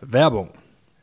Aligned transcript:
Werbung. 0.00 0.48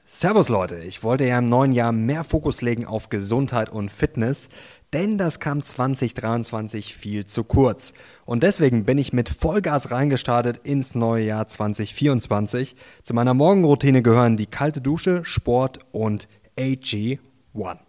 Servus 0.06 0.50
Leute, 0.50 0.80
ich 0.80 1.04
wollte 1.04 1.26
ja 1.26 1.38
im 1.38 1.46
neuen 1.46 1.72
Jahr 1.72 1.92
mehr 1.92 2.24
Fokus 2.24 2.62
legen 2.62 2.86
auf 2.86 3.10
Gesundheit 3.10 3.70
und 3.70 3.92
Fitness, 3.92 4.50
denn 4.94 5.18
das 5.18 5.40
kam 5.40 5.62
2023 5.62 6.96
viel 6.96 7.26
zu 7.26 7.44
kurz. 7.44 7.94
Und 8.26 8.42
deswegen 8.42 8.86
bin 8.86 8.98
ich 8.98 9.14
mit 9.14 9.30
Vollgas 9.30 9.92
reingestartet 9.92 10.66
ins 10.66 10.96
neue 10.96 11.26
Jahr 11.26 11.48
2024. 11.48 12.76
Zu 13.04 13.14
meiner 13.14 13.34
Morgenroutine 13.34 14.02
gehören 14.02 14.38
die 14.38 14.48
kalte 14.48 14.82
Dusche, 14.82 15.24
Sport 15.24 15.80
und 15.92 16.28
AG1. 16.58 17.87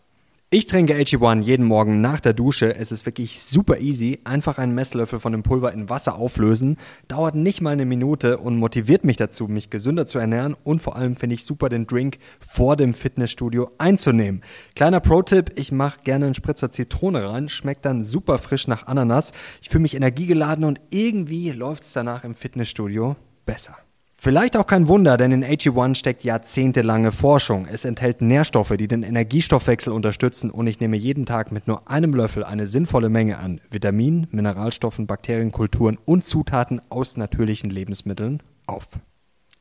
Ich 0.51 0.65
trinke 0.65 0.95
AG1 0.95 1.43
jeden 1.43 1.67
Morgen 1.67 2.01
nach 2.01 2.21
der 2.21 2.33
Dusche. 2.33 2.75
Es 2.75 2.91
ist 2.91 3.05
wirklich 3.05 3.43
super 3.43 3.81
easy. 3.81 4.21
Einfach 4.25 4.57
einen 4.57 4.75
Messlöffel 4.75 5.21
von 5.21 5.32
dem 5.32 5.43
Pulver 5.43 5.75
in 5.75 5.91
Wasser 5.91 6.17
auflösen. 6.17 6.79
Dauert 7.07 7.35
nicht 7.35 7.61
mal 7.61 7.73
eine 7.73 7.85
Minute 7.85 8.39
und 8.39 8.57
motiviert 8.57 9.05
mich 9.05 9.19
dazu, 9.19 9.46
mich 9.46 9.69
gesünder 9.69 10.07
zu 10.07 10.19
ernähren. 10.19 10.57
Und 10.64 10.81
vor 10.81 10.96
allem 10.96 11.17
finde 11.17 11.35
ich 11.35 11.45
super, 11.45 11.69
den 11.69 11.87
Drink 11.87 12.17
vor 12.41 12.77
dem 12.77 12.95
Fitnessstudio 12.95 13.72
einzunehmen. 13.77 14.43
Kleiner 14.75 15.00
Pro-Tipp, 15.00 15.53
ich 15.57 15.71
mache 15.71 16.00
gerne 16.03 16.25
einen 16.25 16.35
Spritzer 16.35 16.71
Zitrone 16.71 17.29
rein. 17.29 17.50
Schmeckt 17.50 17.85
dann 17.85 18.03
super 18.03 18.39
frisch 18.39 18.69
nach 18.69 18.86
Ananas. 18.86 19.33
Ich 19.61 19.69
fühle 19.69 19.83
mich 19.83 19.96
energiegeladen 19.96 20.64
und 20.64 20.80
irgendwie 20.89 21.50
läuft 21.50 21.83
es 21.83 21.93
danach 21.93 22.25
im 22.25 22.35
Fitnessstudio 22.35 23.17
besser. 23.44 23.77
Vielleicht 24.21 24.57
auch 24.57 24.67
kein 24.67 24.89
Wunder, 24.89 25.17
denn 25.17 25.31
in 25.31 25.45
AG1 25.45 25.95
steckt 25.95 26.25
jahrzehntelange 26.25 27.13
Forschung. 27.13 27.68
Es 27.71 27.85
enthält 27.85 28.21
Nährstoffe, 28.21 28.75
die 28.77 28.89
den 28.89 29.04
Energiestoffwechsel 29.04 29.93
unterstützen 29.93 30.50
und 30.50 30.67
ich 30.67 30.81
nehme 30.81 30.96
jeden 30.96 31.25
Tag 31.25 31.53
mit 31.53 31.68
nur 31.68 31.89
einem 31.89 32.12
Löffel 32.12 32.42
eine 32.42 32.67
sinnvolle 32.67 33.11
Menge 33.11 33.39
an 33.39 33.61
Vitaminen, 33.70 34.27
Mineralstoffen, 34.33 35.06
Bakterienkulturen 35.06 35.98
und 36.05 36.25
Zutaten 36.25 36.83
aus 36.89 37.17
natürlichen 37.17 37.70
Lebensmitteln 37.70 38.42
auf. 38.67 38.89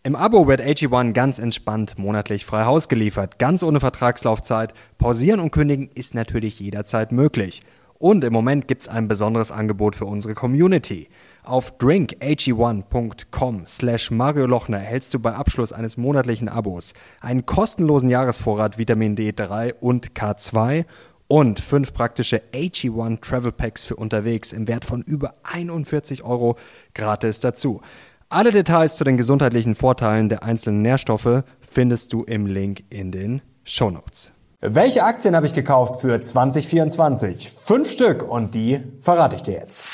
Im 0.01 0.15
Abo 0.15 0.47
wird 0.47 0.61
AG1 0.61 1.11
ganz 1.11 1.37
entspannt 1.37 1.99
monatlich 1.99 2.43
frei 2.43 2.65
Haus 2.65 2.89
geliefert, 2.89 3.37
ganz 3.37 3.61
ohne 3.61 3.79
Vertragslaufzeit. 3.79 4.73
Pausieren 4.97 5.39
und 5.39 5.51
kündigen 5.51 5.91
ist 5.93 6.15
natürlich 6.15 6.59
jederzeit 6.59 7.11
möglich. 7.11 7.61
Und 7.99 8.23
im 8.23 8.33
Moment 8.33 8.67
gibt's 8.67 8.87
ein 8.87 9.07
besonderes 9.07 9.51
Angebot 9.51 9.95
für 9.95 10.05
unsere 10.05 10.33
Community. 10.33 11.09
Auf 11.47 11.77
drinkag1.com 11.79 13.67
slash 13.67 14.11
Mario 14.11 14.47
Lochner 14.47 14.79
erhältst 14.79 15.13
du 15.13 15.19
bei 15.19 15.33
Abschluss 15.33 15.71
eines 15.71 15.95
monatlichen 15.95 16.49
Abos 16.49 16.93
einen 17.21 17.45
kostenlosen 17.45 18.09
Jahresvorrat 18.09 18.77
Vitamin 18.77 19.15
D3 19.15 19.75
und 19.79 20.11
K2 20.11 20.83
und 21.27 21.61
fünf 21.61 21.93
praktische 21.93 22.41
AG1 22.53 23.21
Travel 23.21 23.53
Packs 23.53 23.85
für 23.85 23.95
unterwegs 23.95 24.51
im 24.51 24.67
Wert 24.67 24.83
von 24.83 25.01
über 25.03 25.35
41 25.43 26.21
Euro 26.23 26.57
gratis 26.93 27.39
dazu. 27.39 27.79
Alle 28.27 28.51
Details 28.51 28.97
zu 28.97 29.05
den 29.05 29.15
gesundheitlichen 29.15 29.75
Vorteilen 29.75 30.27
der 30.27 30.43
einzelnen 30.43 30.81
Nährstoffe 30.81 31.43
findest 31.61 32.11
du 32.11 32.23
im 32.23 32.45
Link 32.45 32.83
in 32.89 33.13
den 33.13 33.41
Show 33.63 33.89
Notes. 33.89 34.33
Welche 34.59 35.05
Aktien 35.05 35.33
habe 35.33 35.45
ich 35.45 35.53
gekauft 35.53 36.01
für 36.01 36.21
2024? 36.21 37.49
Fünf 37.49 37.89
Stück 37.89 38.21
und 38.21 38.53
die 38.53 38.81
verrate 38.97 39.37
ich 39.37 39.43
dir 39.43 39.53
jetzt. 39.53 39.87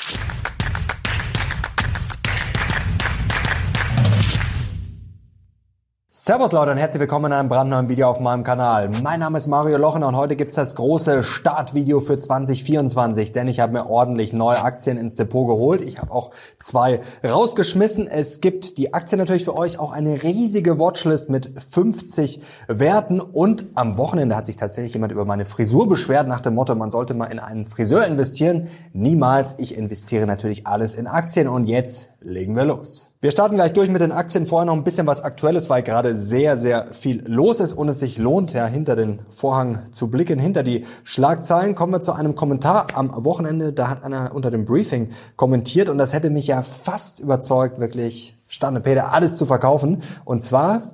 Servus 6.26 6.52
Leute 6.52 6.70
und 6.70 6.78
herzlich 6.78 7.00
willkommen 7.00 7.26
in 7.26 7.32
einem 7.34 7.50
brandneuen 7.50 7.90
Video 7.90 8.08
auf 8.08 8.18
meinem 8.18 8.44
Kanal. 8.44 8.88
Mein 8.88 9.20
Name 9.20 9.36
ist 9.36 9.46
Mario 9.46 9.76
Lochner 9.76 10.08
und 10.08 10.16
heute 10.16 10.36
gibt's 10.36 10.54
das 10.54 10.74
große 10.74 11.22
Startvideo 11.22 12.00
für 12.00 12.16
2024, 12.16 13.32
denn 13.32 13.46
ich 13.46 13.60
habe 13.60 13.74
mir 13.74 13.90
ordentlich 13.90 14.32
neue 14.32 14.62
Aktien 14.62 14.96
ins 14.96 15.16
Depot 15.16 15.46
geholt. 15.46 15.82
Ich 15.82 15.98
habe 15.98 16.10
auch 16.10 16.30
zwei 16.58 17.02
rausgeschmissen. 17.22 18.06
Es 18.06 18.40
gibt 18.40 18.78
die 18.78 18.94
Aktien 18.94 19.18
natürlich 19.18 19.44
für 19.44 19.54
euch 19.54 19.78
auch 19.78 19.92
eine 19.92 20.22
riesige 20.22 20.78
Watchlist 20.78 21.28
mit 21.28 21.62
50 21.62 22.40
Werten 22.68 23.20
und 23.20 23.66
am 23.74 23.98
Wochenende 23.98 24.34
hat 24.34 24.46
sich 24.46 24.56
tatsächlich 24.56 24.94
jemand 24.94 25.12
über 25.12 25.26
meine 25.26 25.44
Frisur 25.44 25.90
beschwert 25.90 26.26
nach 26.26 26.40
dem 26.40 26.54
Motto, 26.54 26.74
man 26.74 26.88
sollte 26.88 27.12
mal 27.12 27.26
in 27.26 27.38
einen 27.38 27.66
Friseur 27.66 28.06
investieren. 28.06 28.68
Niemals, 28.94 29.56
ich 29.58 29.76
investiere 29.76 30.26
natürlich 30.26 30.66
alles 30.66 30.94
in 30.94 31.06
Aktien 31.06 31.48
und 31.48 31.66
jetzt 31.66 32.12
legen 32.22 32.56
wir 32.56 32.64
los. 32.64 33.10
Wir 33.24 33.30
starten 33.30 33.54
gleich 33.54 33.72
durch 33.72 33.88
mit 33.88 34.02
den 34.02 34.12
Aktien. 34.12 34.44
Vorher 34.44 34.66
noch 34.66 34.74
ein 34.74 34.84
bisschen 34.84 35.06
was 35.06 35.22
Aktuelles, 35.24 35.70
weil 35.70 35.82
gerade 35.82 36.14
sehr, 36.14 36.58
sehr 36.58 36.88
viel 36.88 37.26
los 37.26 37.58
ist 37.58 37.72
und 37.72 37.88
es 37.88 38.00
sich 38.00 38.18
lohnt, 38.18 38.52
ja, 38.52 38.66
hinter 38.66 38.96
den 38.96 39.20
Vorhang 39.30 39.78
zu 39.92 40.10
blicken, 40.10 40.38
hinter 40.38 40.62
die 40.62 40.84
Schlagzeilen. 41.04 41.74
Kommen 41.74 41.94
wir 41.94 42.02
zu 42.02 42.12
einem 42.12 42.34
Kommentar 42.34 42.88
am 42.92 43.24
Wochenende. 43.24 43.72
Da 43.72 43.88
hat 43.88 44.04
einer 44.04 44.34
unter 44.34 44.50
dem 44.50 44.66
Briefing 44.66 45.08
kommentiert 45.36 45.88
und 45.88 45.96
das 45.96 46.12
hätte 46.12 46.28
mich 46.28 46.48
ja 46.48 46.62
fast 46.62 47.18
überzeugt, 47.18 47.80
wirklich 47.80 48.36
Stande 48.46 48.82
Peter 48.82 49.14
alles 49.14 49.36
zu 49.36 49.46
verkaufen. 49.46 50.02
Und 50.26 50.42
zwar 50.42 50.90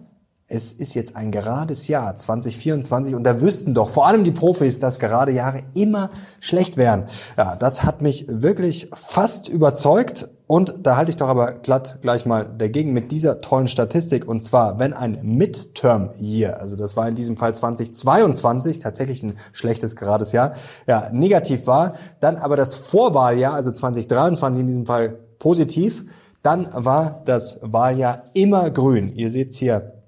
es 0.47 0.73
ist 0.73 0.95
jetzt 0.95 1.17
ein 1.17 1.33
gerades 1.33 1.89
Jahr 1.89 2.15
2024 2.15 3.15
und 3.17 3.25
da 3.25 3.41
wüssten 3.41 3.75
doch 3.75 3.89
vor 3.89 4.07
allem 4.07 4.23
die 4.23 4.33
Profis, 4.33 4.79
dass 4.79 4.99
gerade 5.01 5.33
Jahre 5.33 5.63
immer 5.75 6.11
schlecht 6.41 6.77
wären. 6.77 7.07
Ja, 7.37 7.57
das 7.57 7.83
hat 7.85 8.03
mich 8.03 8.27
wirklich 8.29 8.89
fast 8.93 9.49
überzeugt 9.49 10.29
und 10.51 10.85
da 10.85 10.97
halte 10.97 11.13
ich 11.13 11.17
doch 11.17 11.29
aber 11.29 11.53
glatt 11.53 11.99
gleich 12.03 12.27
mal 12.27 12.45
dagegen 12.45 12.93
mit 12.93 13.13
dieser 13.13 13.41
tollen 13.41 13.69
Statistik 13.69 14.27
und 14.27 14.43
zwar, 14.43 14.81
wenn 14.81 14.93
ein 14.93 15.21
Midterm 15.23 16.11
Year, 16.19 16.61
also 16.61 16.75
das 16.75 16.97
war 16.97 17.07
in 17.07 17.15
diesem 17.15 17.37
Fall 17.37 17.55
2022 17.55 18.81
tatsächlich 18.81 19.23
ein 19.23 19.35
schlechtes 19.53 19.95
gerades 19.95 20.33
Jahr, 20.33 20.55
ja, 20.89 21.09
negativ 21.13 21.69
war, 21.69 21.93
dann 22.19 22.37
aber 22.37 22.57
das 22.57 22.75
Vorwahljahr, 22.75 23.55
also 23.55 23.71
2023 23.71 24.63
in 24.63 24.67
diesem 24.67 24.87
Fall 24.87 25.21
positiv, 25.39 26.05
dann 26.43 26.67
war 26.73 27.23
das 27.27 27.61
Wahljahr 27.63 28.25
immer 28.35 28.71
grün. 28.71 29.13
Ihr 29.13 29.31
seht's 29.31 29.57
hier 29.57 30.00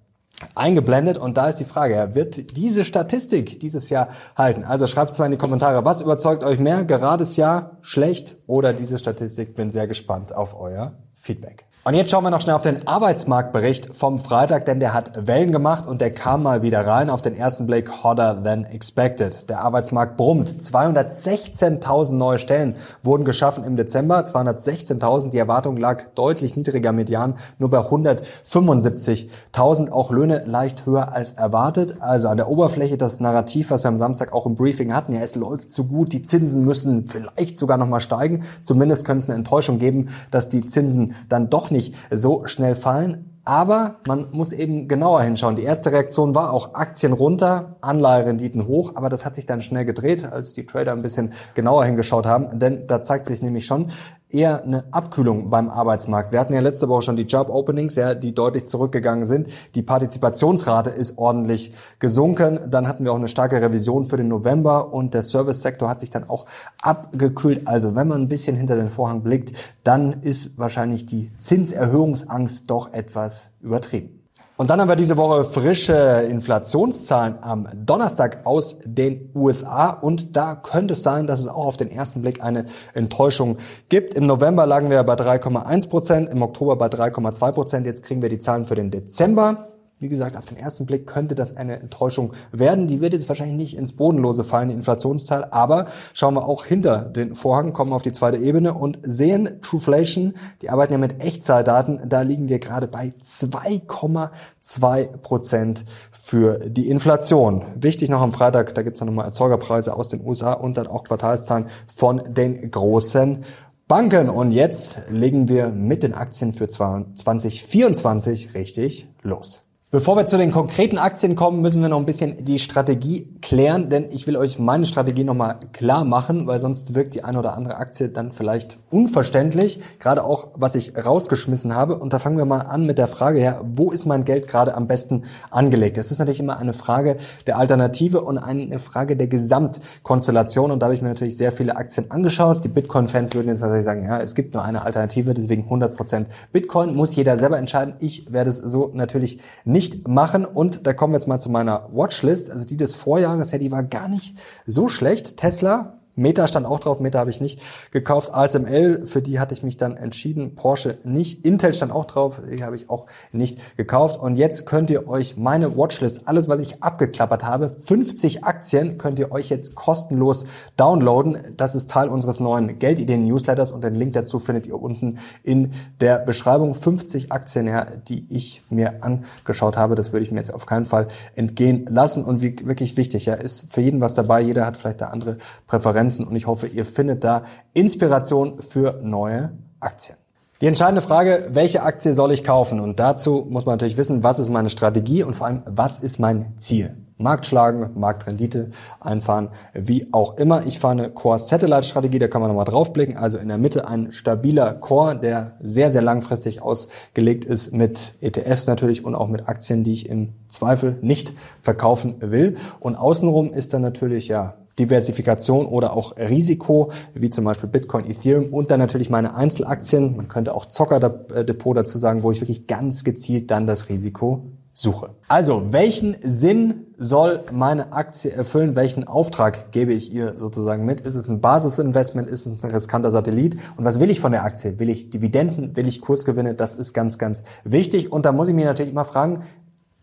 eingeblendet 0.54 1.18
und 1.18 1.36
da 1.36 1.48
ist 1.48 1.56
die 1.56 1.64
Frage, 1.64 2.14
wird 2.14 2.56
diese 2.56 2.84
Statistik 2.84 3.60
dieses 3.60 3.90
Jahr 3.90 4.08
halten? 4.36 4.64
Also 4.64 4.86
schreibt 4.86 5.12
es 5.12 5.18
mal 5.18 5.26
in 5.26 5.32
die 5.32 5.38
Kommentare, 5.38 5.84
was 5.84 6.02
überzeugt 6.02 6.44
euch 6.44 6.58
mehr, 6.58 6.84
gerades 6.84 7.36
Jahr, 7.36 7.78
schlecht 7.82 8.36
oder 8.46 8.72
diese 8.72 8.98
Statistik? 8.98 9.54
Bin 9.54 9.70
sehr 9.70 9.86
gespannt 9.86 10.34
auf 10.34 10.58
euer 10.58 10.94
Feedback. 11.14 11.66
Und 11.84 11.94
jetzt 11.94 12.12
schauen 12.12 12.22
wir 12.22 12.30
noch 12.30 12.40
schnell 12.40 12.54
auf 12.54 12.62
den 12.62 12.86
Arbeitsmarktbericht 12.86 13.92
vom 13.92 14.20
Freitag, 14.20 14.66
denn 14.66 14.78
der 14.78 14.94
hat 14.94 15.26
Wellen 15.26 15.50
gemacht 15.50 15.84
und 15.84 16.00
der 16.00 16.12
kam 16.12 16.44
mal 16.44 16.62
wieder 16.62 16.86
rein. 16.86 17.10
Auf 17.10 17.22
den 17.22 17.36
ersten 17.36 17.66
Blick 17.66 18.04
hotter 18.04 18.40
than 18.40 18.62
expected. 18.62 19.50
Der 19.50 19.62
Arbeitsmarkt 19.62 20.16
brummt. 20.16 20.48
216.000 20.48 22.12
neue 22.12 22.38
Stellen 22.38 22.76
wurden 23.02 23.24
geschaffen 23.24 23.64
im 23.64 23.74
Dezember. 23.74 24.20
216.000. 24.20 25.30
Die 25.30 25.38
Erwartung 25.38 25.76
lag 25.76 26.04
deutlich 26.14 26.54
niedriger 26.54 26.92
median, 26.92 27.34
nur 27.58 27.70
bei 27.70 27.78
175.000. 27.78 29.90
Auch 29.90 30.12
Löhne 30.12 30.44
leicht 30.46 30.86
höher 30.86 31.12
als 31.12 31.32
erwartet. 31.32 31.96
Also 31.98 32.28
an 32.28 32.36
der 32.36 32.48
Oberfläche 32.48 32.96
das 32.96 33.18
Narrativ, 33.18 33.72
was 33.72 33.82
wir 33.82 33.88
am 33.88 33.98
Samstag 33.98 34.32
auch 34.32 34.46
im 34.46 34.54
Briefing 34.54 34.94
hatten. 34.94 35.14
Ja, 35.14 35.20
es 35.20 35.34
läuft 35.34 35.68
zu 35.68 35.88
gut. 35.88 36.12
Die 36.12 36.22
Zinsen 36.22 36.64
müssen 36.64 37.08
vielleicht 37.08 37.56
sogar 37.56 37.76
nochmal 37.76 37.98
steigen. 37.98 38.44
Zumindest 38.62 39.04
könnte 39.04 39.24
es 39.24 39.28
eine 39.28 39.38
Enttäuschung 39.38 39.78
geben, 39.78 40.10
dass 40.30 40.48
die 40.48 40.64
Zinsen 40.64 41.16
dann 41.28 41.50
doch 41.50 41.71
nicht 41.72 41.94
so 42.10 42.46
schnell 42.46 42.74
fallen. 42.74 43.28
Aber 43.44 43.96
man 44.06 44.28
muss 44.30 44.52
eben 44.52 44.86
genauer 44.86 45.22
hinschauen. 45.22 45.56
Die 45.56 45.64
erste 45.64 45.90
Reaktion 45.90 46.32
war 46.36 46.52
auch 46.52 46.74
Aktien 46.74 47.12
runter, 47.12 47.76
Anleiherenditen 47.80 48.68
hoch, 48.68 48.92
aber 48.94 49.08
das 49.08 49.24
hat 49.24 49.34
sich 49.34 49.46
dann 49.46 49.60
schnell 49.62 49.84
gedreht, 49.84 50.30
als 50.30 50.52
die 50.52 50.64
Trader 50.64 50.92
ein 50.92 51.02
bisschen 51.02 51.32
genauer 51.54 51.84
hingeschaut 51.84 52.24
haben. 52.24 52.60
Denn 52.60 52.86
da 52.86 53.02
zeigt 53.02 53.26
sich 53.26 53.42
nämlich 53.42 53.66
schon, 53.66 53.90
eher 54.32 54.62
eine 54.62 54.84
Abkühlung 54.90 55.50
beim 55.50 55.68
Arbeitsmarkt. 55.68 56.32
Wir 56.32 56.40
hatten 56.40 56.54
ja 56.54 56.60
letzte 56.60 56.88
Woche 56.88 57.02
schon 57.02 57.16
die 57.16 57.24
Job 57.24 57.48
Openings, 57.48 57.96
ja, 57.96 58.14
die 58.14 58.34
deutlich 58.34 58.66
zurückgegangen 58.66 59.24
sind. 59.24 59.48
Die 59.74 59.82
Partizipationsrate 59.82 60.90
ist 60.90 61.18
ordentlich 61.18 61.72
gesunken. 61.98 62.60
Dann 62.68 62.88
hatten 62.88 63.04
wir 63.04 63.12
auch 63.12 63.16
eine 63.16 63.28
starke 63.28 63.60
Revision 63.60 64.06
für 64.06 64.16
den 64.16 64.28
November 64.28 64.92
und 64.92 65.14
der 65.14 65.22
Service-Sektor 65.22 65.88
hat 65.88 66.00
sich 66.00 66.10
dann 66.10 66.28
auch 66.28 66.46
abgekühlt. 66.80 67.66
Also 67.66 67.94
wenn 67.94 68.08
man 68.08 68.22
ein 68.22 68.28
bisschen 68.28 68.56
hinter 68.56 68.76
den 68.76 68.88
Vorhang 68.88 69.22
blickt, 69.22 69.74
dann 69.84 70.22
ist 70.22 70.58
wahrscheinlich 70.58 71.06
die 71.06 71.30
Zinserhöhungsangst 71.36 72.70
doch 72.70 72.92
etwas 72.92 73.50
übertrieben. 73.60 74.21
Und 74.62 74.70
dann 74.70 74.80
haben 74.80 74.88
wir 74.88 74.94
diese 74.94 75.16
Woche 75.16 75.42
frische 75.42 76.24
Inflationszahlen 76.30 77.34
am 77.40 77.66
Donnerstag 77.74 78.46
aus 78.46 78.78
den 78.84 79.28
USA 79.34 79.90
und 79.90 80.36
da 80.36 80.54
könnte 80.54 80.92
es 80.92 81.02
sein, 81.02 81.26
dass 81.26 81.40
es 81.40 81.48
auch 81.48 81.66
auf 81.66 81.76
den 81.76 81.90
ersten 81.90 82.22
Blick 82.22 82.44
eine 82.44 82.66
Enttäuschung 82.94 83.56
gibt. 83.88 84.14
Im 84.14 84.24
November 84.24 84.64
lagen 84.64 84.88
wir 84.88 85.02
bei 85.02 85.14
3,1 85.14 85.88
Prozent, 85.88 86.28
im 86.28 86.42
Oktober 86.42 86.76
bei 86.76 86.86
3,2 86.86 87.50
Prozent. 87.50 87.86
Jetzt 87.86 88.04
kriegen 88.04 88.22
wir 88.22 88.28
die 88.28 88.38
Zahlen 88.38 88.64
für 88.64 88.76
den 88.76 88.92
Dezember. 88.92 89.71
Wie 90.02 90.08
gesagt, 90.08 90.36
auf 90.36 90.46
den 90.46 90.58
ersten 90.58 90.84
Blick 90.84 91.06
könnte 91.06 91.36
das 91.36 91.56
eine 91.56 91.78
Enttäuschung 91.78 92.32
werden. 92.50 92.88
Die 92.88 93.00
wird 93.00 93.12
jetzt 93.12 93.28
wahrscheinlich 93.28 93.56
nicht 93.56 93.76
ins 93.76 93.92
Bodenlose 93.92 94.42
fallen, 94.42 94.66
die 94.66 94.74
Inflationszahl. 94.74 95.46
Aber 95.52 95.86
schauen 96.12 96.34
wir 96.34 96.44
auch 96.44 96.64
hinter 96.64 97.04
den 97.04 97.36
Vorhang, 97.36 97.72
kommen 97.72 97.92
auf 97.92 98.02
die 98.02 98.10
zweite 98.10 98.38
Ebene 98.38 98.74
und 98.74 98.98
sehen 99.02 99.60
Trueflation. 99.62 100.34
Die 100.60 100.70
arbeiten 100.70 100.92
ja 100.92 100.98
mit 100.98 101.20
Echtzahldaten. 101.20 102.00
Da 102.08 102.22
liegen 102.22 102.48
wir 102.48 102.58
gerade 102.58 102.88
bei 102.88 103.14
2,2 103.22 105.18
Prozent 105.18 105.84
für 106.10 106.58
die 106.68 106.88
Inflation. 106.90 107.62
Wichtig 107.76 108.08
noch 108.08 108.22
am 108.22 108.32
Freitag, 108.32 108.74
da 108.74 108.82
gibt's 108.82 108.98
dann 108.98 109.06
nochmal 109.06 109.26
Erzeugerpreise 109.26 109.94
aus 109.94 110.08
den 110.08 110.26
USA 110.26 110.54
und 110.54 110.78
dann 110.78 110.88
auch 110.88 111.04
Quartalszahlen 111.04 111.66
von 111.86 112.20
den 112.28 112.72
großen 112.72 113.44
Banken. 113.86 114.28
Und 114.28 114.50
jetzt 114.50 115.10
legen 115.10 115.48
wir 115.48 115.68
mit 115.68 116.02
den 116.02 116.12
Aktien 116.12 116.52
für 116.52 116.66
2024 116.66 118.54
richtig 118.54 119.06
los. 119.22 119.60
Bevor 119.94 120.16
wir 120.16 120.24
zu 120.24 120.38
den 120.38 120.52
konkreten 120.52 120.96
Aktien 120.96 121.36
kommen, 121.36 121.60
müssen 121.60 121.82
wir 121.82 121.90
noch 121.90 121.98
ein 121.98 122.06
bisschen 122.06 122.46
die 122.46 122.58
Strategie 122.58 123.28
klären, 123.42 123.90
denn 123.90 124.06
ich 124.10 124.26
will 124.26 124.38
euch 124.38 124.58
meine 124.58 124.86
Strategie 124.86 125.22
nochmal 125.22 125.56
klar 125.74 126.06
machen, 126.06 126.46
weil 126.46 126.60
sonst 126.60 126.94
wirkt 126.94 127.12
die 127.12 127.24
eine 127.24 127.38
oder 127.38 127.58
andere 127.58 127.76
Aktie 127.76 128.08
dann 128.08 128.32
vielleicht 128.32 128.78
unverständlich, 128.88 129.80
gerade 129.98 130.24
auch 130.24 130.48
was 130.54 130.76
ich 130.76 130.94
rausgeschmissen 130.96 131.74
habe. 131.74 131.98
Und 131.98 132.14
da 132.14 132.18
fangen 132.18 132.38
wir 132.38 132.46
mal 132.46 132.60
an 132.60 132.86
mit 132.86 132.96
der 132.96 133.06
Frage 133.06 133.38
her, 133.40 133.60
wo 133.64 133.90
ist 133.90 134.06
mein 134.06 134.24
Geld 134.24 134.48
gerade 134.48 134.74
am 134.76 134.86
besten 134.86 135.24
angelegt? 135.50 135.98
Das 135.98 136.10
ist 136.10 136.20
natürlich 136.20 136.40
immer 136.40 136.56
eine 136.56 136.72
Frage 136.72 137.18
der 137.46 137.58
Alternative 137.58 138.22
und 138.22 138.38
eine 138.38 138.78
Frage 138.78 139.14
der 139.14 139.26
Gesamtkonstellation. 139.26 140.70
Und 140.70 140.80
da 140.80 140.86
habe 140.86 140.94
ich 140.94 141.02
mir 141.02 141.08
natürlich 141.08 141.36
sehr 141.36 141.52
viele 141.52 141.76
Aktien 141.76 142.10
angeschaut. 142.10 142.64
Die 142.64 142.68
Bitcoin-Fans 142.68 143.34
würden 143.34 143.48
jetzt 143.48 143.60
natürlich 143.60 143.84
sagen, 143.84 144.06
ja, 144.06 144.22
es 144.22 144.34
gibt 144.34 144.54
nur 144.54 144.64
eine 144.64 144.86
Alternative, 144.86 145.34
deswegen 145.34 145.68
100% 145.68 146.24
Bitcoin. 146.50 146.96
Muss 146.96 147.14
jeder 147.14 147.36
selber 147.36 147.58
entscheiden. 147.58 147.92
Ich 147.98 148.32
werde 148.32 148.48
es 148.48 148.56
so 148.56 148.90
natürlich 148.94 149.38
nicht 149.66 149.81
nicht 149.82 150.08
machen. 150.08 150.44
Und 150.44 150.86
da 150.86 150.92
kommen 150.92 151.12
wir 151.12 151.18
jetzt 151.18 151.26
mal 151.26 151.38
zu 151.38 151.50
meiner 151.50 151.88
Watchlist. 151.92 152.50
Also 152.50 152.64
die 152.64 152.76
des 152.76 152.94
Vorjahres, 152.94 153.50
ja, 153.50 153.58
die 153.58 153.72
war 153.72 153.82
gar 153.82 154.08
nicht 154.08 154.38
so 154.66 154.88
schlecht. 154.88 155.36
Tesla 155.36 156.01
Meta 156.14 156.46
stand 156.46 156.66
auch 156.66 156.78
drauf, 156.78 157.00
Meta 157.00 157.18
habe 157.18 157.30
ich 157.30 157.40
nicht 157.40 157.90
gekauft. 157.90 158.34
ASML, 158.34 159.06
für 159.06 159.22
die 159.22 159.40
hatte 159.40 159.54
ich 159.54 159.62
mich 159.62 159.78
dann 159.78 159.96
entschieden, 159.96 160.54
Porsche 160.54 160.98
nicht. 161.04 161.46
Intel 161.46 161.72
stand 161.72 161.90
auch 161.90 162.04
drauf, 162.04 162.42
die 162.50 162.62
habe 162.62 162.76
ich 162.76 162.90
auch 162.90 163.06
nicht 163.32 163.78
gekauft. 163.78 164.20
Und 164.20 164.36
jetzt 164.36 164.66
könnt 164.66 164.90
ihr 164.90 165.08
euch 165.08 165.38
meine 165.38 165.76
Watchlist, 165.76 166.28
alles 166.28 166.48
was 166.48 166.60
ich 166.60 166.82
abgeklappert 166.82 167.44
habe, 167.44 167.70
50 167.70 168.44
Aktien, 168.44 168.98
könnt 168.98 169.18
ihr 169.18 169.32
euch 169.32 169.48
jetzt 169.48 169.74
kostenlos 169.74 170.44
downloaden. 170.76 171.38
Das 171.56 171.74
ist 171.74 171.90
Teil 171.90 172.08
unseres 172.08 172.40
neuen 172.40 172.78
Geldideen-Newsletters 172.78 173.72
und 173.72 173.82
den 173.82 173.94
Link 173.94 174.12
dazu 174.12 174.38
findet 174.38 174.66
ihr 174.66 174.80
unten 174.80 175.18
in 175.42 175.72
der 176.00 176.18
Beschreibung. 176.18 176.74
50 176.74 177.32
Aktien, 177.32 177.66
ja, 177.66 177.86
die 177.86 178.26
ich 178.28 178.62
mir 178.68 179.02
angeschaut 179.02 179.78
habe, 179.78 179.94
das 179.94 180.12
würde 180.12 180.26
ich 180.26 180.30
mir 180.30 180.38
jetzt 180.38 180.52
auf 180.52 180.66
keinen 180.66 180.84
Fall 180.84 181.06
entgehen 181.36 181.86
lassen. 181.88 182.22
Und 182.22 182.42
wie, 182.42 182.54
wirklich 182.66 182.98
wichtig, 182.98 183.24
ja, 183.24 183.34
ist 183.34 183.72
für 183.72 183.80
jeden 183.80 184.02
was 184.02 184.12
dabei. 184.12 184.42
Jeder 184.42 184.66
hat 184.66 184.76
vielleicht 184.76 185.00
da 185.00 185.06
andere 185.06 185.38
Präferenzen. 185.66 186.01
Konferenzen 186.02 186.26
und 186.26 186.36
ich 186.36 186.46
hoffe, 186.46 186.66
ihr 186.66 186.84
findet 186.84 187.22
da 187.24 187.44
Inspiration 187.74 188.58
für 188.58 189.00
neue 189.02 189.52
Aktien. 189.80 190.16
Die 190.60 190.66
entscheidende 190.66 191.02
Frage, 191.02 191.48
welche 191.52 191.82
Aktie 191.82 192.12
soll 192.12 192.32
ich 192.32 192.44
kaufen? 192.44 192.78
Und 192.78 193.00
dazu 193.00 193.46
muss 193.48 193.66
man 193.66 193.74
natürlich 193.74 193.96
wissen, 193.96 194.22
was 194.22 194.38
ist 194.38 194.48
meine 194.48 194.70
Strategie 194.70 195.24
und 195.24 195.34
vor 195.34 195.48
allem, 195.48 195.62
was 195.66 195.98
ist 195.98 196.20
mein 196.20 196.54
Ziel? 196.56 196.96
Markt 197.18 197.46
schlagen, 197.46 197.90
Marktrendite 197.94 198.70
einfahren, 199.00 199.48
wie 199.74 200.08
auch 200.12 200.36
immer. 200.38 200.66
Ich 200.66 200.78
fahre 200.78 200.92
eine 200.92 201.10
Core-Satellite-Strategie, 201.10 202.18
da 202.18 202.26
kann 202.28 202.40
man 202.40 202.48
nochmal 202.48 202.64
draufblicken. 202.64 203.16
Also 203.16 203.38
in 203.38 203.48
der 203.48 203.58
Mitte 203.58 203.88
ein 203.88 204.12
stabiler 204.12 204.74
Core, 204.74 205.16
der 205.16 205.52
sehr, 205.60 205.90
sehr 205.90 206.02
langfristig 206.02 206.62
ausgelegt 206.62 207.44
ist 207.44 207.72
mit 207.72 208.14
ETFs 208.20 208.66
natürlich 208.66 209.04
und 209.04 209.14
auch 209.14 209.28
mit 209.28 209.48
Aktien, 209.48 209.84
die 209.84 209.92
ich 209.92 210.08
im 210.08 210.32
Zweifel 210.48 210.98
nicht 211.00 211.32
verkaufen 211.60 212.16
will. 212.20 212.56
Und 212.80 212.96
außenrum 212.96 213.50
ist 213.50 213.72
dann 213.72 213.82
natürlich 213.82 214.28
ja 214.28 214.54
Diversifikation 214.78 215.66
oder 215.66 215.96
auch 215.96 216.16
Risiko, 216.16 216.90
wie 217.14 217.30
zum 217.30 217.44
Beispiel 217.44 217.68
Bitcoin, 217.68 218.08
Ethereum 218.08 218.52
und 218.52 218.70
dann 218.70 218.80
natürlich 218.80 219.10
meine 219.10 219.34
Einzelaktien. 219.34 220.16
Man 220.16 220.28
könnte 220.28 220.54
auch 220.54 220.66
Zockerdepot 220.66 221.76
dazu 221.76 221.98
sagen, 221.98 222.22
wo 222.22 222.32
ich 222.32 222.40
wirklich 222.40 222.66
ganz 222.66 223.04
gezielt 223.04 223.50
dann 223.50 223.66
das 223.66 223.88
Risiko 223.88 224.46
suche. 224.74 225.10
Also, 225.28 225.72
welchen 225.72 226.16
Sinn 226.22 226.86
soll 226.96 227.40
meine 227.52 227.92
Aktie 227.92 228.30
erfüllen? 228.30 228.74
Welchen 228.76 229.04
Auftrag 229.04 229.70
gebe 229.72 229.92
ich 229.92 230.12
ihr 230.12 230.34
sozusagen 230.36 230.84
mit? 230.84 231.00
Ist 231.00 231.14
es 231.14 231.28
ein 231.28 231.40
Basisinvestment? 231.40 232.30
Ist 232.30 232.46
es 232.46 232.64
ein 232.64 232.70
riskanter 232.70 233.10
Satellit? 233.10 233.56
Und 233.76 233.84
was 233.84 234.00
will 234.00 234.10
ich 234.10 234.20
von 234.20 234.32
der 234.32 234.44
Aktie? 234.44 234.78
Will 234.78 234.88
ich 234.88 235.10
Dividenden? 235.10 235.76
Will 235.76 235.86
ich 235.86 236.00
Kursgewinne? 236.00 236.54
Das 236.54 236.74
ist 236.74 236.92
ganz, 236.94 237.18
ganz 237.18 237.44
wichtig. 237.64 238.10
Und 238.10 238.24
da 238.24 238.32
muss 238.32 238.48
ich 238.48 238.54
mir 238.54 238.64
natürlich 238.64 238.92
immer 238.92 239.04
fragen, 239.04 239.42